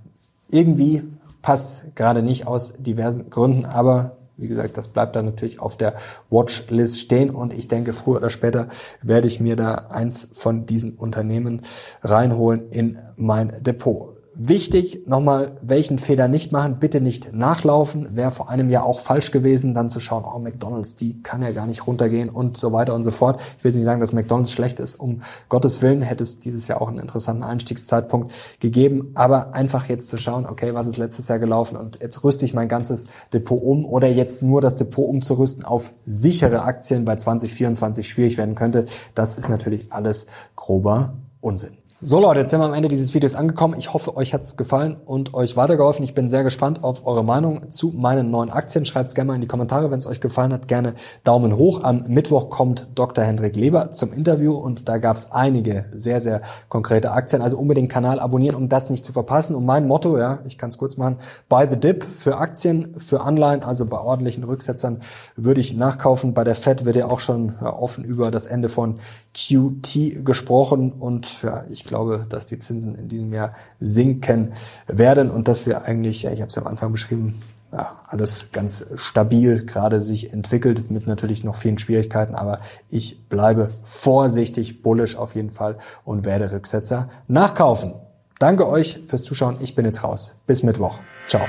irgendwie 0.48 1.02
passt 1.42 1.94
gerade 1.94 2.22
nicht 2.22 2.46
aus 2.46 2.72
diversen 2.74 3.28
Gründen, 3.28 3.66
aber 3.66 4.16
wie 4.36 4.48
gesagt, 4.48 4.76
das 4.76 4.88
bleibt 4.88 5.16
dann 5.16 5.26
natürlich 5.26 5.60
auf 5.60 5.76
der 5.76 5.94
Watchlist 6.30 7.00
stehen 7.00 7.30
und 7.30 7.54
ich 7.54 7.68
denke, 7.68 7.92
früher 7.92 8.16
oder 8.16 8.30
später 8.30 8.68
werde 9.02 9.28
ich 9.28 9.40
mir 9.40 9.56
da 9.56 9.74
eins 9.74 10.30
von 10.32 10.66
diesen 10.66 10.94
Unternehmen 10.94 11.62
reinholen 12.02 12.70
in 12.70 12.98
mein 13.16 13.62
Depot. 13.62 14.13
Wichtig 14.36 15.06
nochmal, 15.06 15.52
welchen 15.62 15.98
Fehler 15.98 16.26
nicht 16.26 16.50
machen, 16.50 16.78
bitte 16.80 17.00
nicht 17.00 17.32
nachlaufen. 17.32 18.16
Wäre 18.16 18.32
vor 18.32 18.48
einem 18.48 18.68
Jahr 18.68 18.84
auch 18.84 18.98
falsch 18.98 19.30
gewesen, 19.30 19.74
dann 19.74 19.88
zu 19.88 20.00
schauen, 20.00 20.24
oh, 20.24 20.38
McDonalds, 20.40 20.96
die 20.96 21.22
kann 21.22 21.42
ja 21.42 21.52
gar 21.52 21.66
nicht 21.66 21.86
runtergehen 21.86 22.28
und 22.28 22.56
so 22.56 22.72
weiter 22.72 22.94
und 22.94 23.04
so 23.04 23.12
fort. 23.12 23.40
Ich 23.58 23.64
will 23.64 23.72
nicht 23.72 23.84
sagen, 23.84 24.00
dass 24.00 24.12
McDonalds 24.12 24.50
schlecht 24.50 24.80
ist. 24.80 24.96
Um 24.96 25.22
Gottes 25.48 25.82
Willen 25.82 26.02
hätte 26.02 26.24
es 26.24 26.40
dieses 26.40 26.66
Jahr 26.66 26.82
auch 26.82 26.88
einen 26.88 26.98
interessanten 26.98 27.44
Einstiegszeitpunkt 27.44 28.32
gegeben. 28.58 29.12
Aber 29.14 29.54
einfach 29.54 29.88
jetzt 29.88 30.08
zu 30.08 30.18
schauen, 30.18 30.46
okay, 30.46 30.74
was 30.74 30.88
ist 30.88 30.96
letztes 30.96 31.28
Jahr 31.28 31.38
gelaufen 31.38 31.76
und 31.76 32.00
jetzt 32.02 32.24
rüste 32.24 32.44
ich 32.44 32.54
mein 32.54 32.68
ganzes 32.68 33.06
Depot 33.32 33.62
um 33.62 33.84
oder 33.84 34.08
jetzt 34.08 34.42
nur 34.42 34.60
das 34.60 34.76
Depot 34.76 35.08
umzurüsten 35.08 35.64
auf 35.64 35.92
sichere 36.06 36.62
Aktien, 36.62 37.06
weil 37.06 37.18
2024 37.18 38.08
schwierig 38.08 38.36
werden 38.36 38.56
könnte. 38.56 38.84
Das 39.14 39.34
ist 39.34 39.48
natürlich 39.48 39.92
alles 39.92 40.26
grober 40.56 41.14
Unsinn. 41.40 41.83
So 42.06 42.20
Leute, 42.20 42.40
jetzt 42.40 42.50
sind 42.50 42.60
wir 42.60 42.66
am 42.66 42.74
Ende 42.74 42.88
dieses 42.88 43.14
Videos 43.14 43.34
angekommen. 43.34 43.76
Ich 43.78 43.94
hoffe, 43.94 44.14
euch 44.14 44.34
hat 44.34 44.42
es 44.42 44.58
gefallen 44.58 44.98
und 45.06 45.32
euch 45.32 45.56
weitergeholfen. 45.56 46.04
Ich 46.04 46.12
bin 46.12 46.28
sehr 46.28 46.44
gespannt 46.44 46.84
auf 46.84 47.06
eure 47.06 47.24
Meinung 47.24 47.70
zu 47.70 47.94
meinen 47.96 48.30
neuen 48.30 48.50
Aktien. 48.50 48.84
Schreibt 48.84 49.08
es 49.08 49.14
gerne 49.14 49.28
mal 49.28 49.36
in 49.36 49.40
die 49.40 49.46
Kommentare, 49.46 49.90
wenn 49.90 50.00
es 50.00 50.06
euch 50.06 50.20
gefallen 50.20 50.52
hat. 50.52 50.68
Gerne 50.68 50.92
Daumen 51.24 51.56
hoch. 51.56 51.82
Am 51.82 52.04
Mittwoch 52.06 52.50
kommt 52.50 52.88
Dr. 52.94 53.24
Hendrik 53.24 53.56
Leber 53.56 53.92
zum 53.92 54.12
Interview 54.12 54.52
und 54.52 54.86
da 54.86 54.98
gab 54.98 55.16
es 55.16 55.32
einige 55.32 55.86
sehr, 55.94 56.20
sehr 56.20 56.42
konkrete 56.68 57.12
Aktien. 57.12 57.40
Also 57.40 57.56
unbedingt 57.56 57.90
Kanal 57.90 58.20
abonnieren, 58.20 58.56
um 58.56 58.68
das 58.68 58.90
nicht 58.90 59.06
zu 59.06 59.14
verpassen. 59.14 59.56
Und 59.56 59.64
mein 59.64 59.88
Motto, 59.88 60.18
ja, 60.18 60.40
ich 60.44 60.58
kann 60.58 60.68
es 60.68 60.76
kurz 60.76 60.98
machen, 60.98 61.16
buy 61.48 61.66
the 61.70 61.80
dip 61.80 62.04
für 62.04 62.36
Aktien, 62.36 62.96
für 62.98 63.22
Anleihen, 63.22 63.62
also 63.62 63.86
bei 63.86 63.98
ordentlichen 63.98 64.44
Rücksetzern 64.44 64.98
würde 65.36 65.62
ich 65.62 65.72
nachkaufen. 65.72 66.34
Bei 66.34 66.44
der 66.44 66.54
Fed 66.54 66.84
wird 66.84 66.96
ja 66.96 67.10
auch 67.10 67.20
schon 67.20 67.58
offen 67.60 68.04
über 68.04 68.30
das 68.30 68.44
Ende 68.44 68.68
von 68.68 68.98
QT 69.32 70.22
gesprochen 70.22 70.92
und 70.92 71.42
ja, 71.42 71.64
ich 71.70 71.84
glaube, 71.84 71.93
glaube, 71.94 72.26
dass 72.28 72.46
die 72.46 72.58
Zinsen 72.58 72.96
in 72.96 73.08
diesem 73.08 73.32
Jahr 73.32 73.54
sinken 73.78 74.52
werden 74.88 75.30
und 75.30 75.46
dass 75.46 75.64
wir 75.64 75.84
eigentlich, 75.84 76.22
ja, 76.22 76.32
ich 76.32 76.40
habe 76.40 76.48
es 76.48 76.56
ja 76.56 76.62
am 76.62 76.68
Anfang 76.68 76.90
beschrieben, 76.90 77.40
ja, 77.72 78.00
alles 78.06 78.46
ganz 78.52 78.86
stabil 78.96 79.64
gerade 79.64 80.02
sich 80.02 80.32
entwickelt 80.32 80.90
mit 80.90 81.06
natürlich 81.06 81.44
noch 81.44 81.54
vielen 81.54 81.78
Schwierigkeiten, 81.78 82.34
aber 82.34 82.58
ich 82.88 83.28
bleibe 83.28 83.70
vorsichtig 83.84 84.82
bullish 84.82 85.16
auf 85.16 85.36
jeden 85.36 85.50
Fall 85.50 85.78
und 86.04 86.24
werde 86.24 86.50
Rücksetzer 86.50 87.08
nachkaufen. 87.28 87.94
Danke 88.40 88.68
euch 88.68 89.00
fürs 89.06 89.22
Zuschauen. 89.22 89.56
Ich 89.60 89.76
bin 89.76 89.84
jetzt 89.84 90.02
raus. 90.02 90.34
Bis 90.46 90.64
Mittwoch. 90.64 90.98
Ciao. 91.28 91.42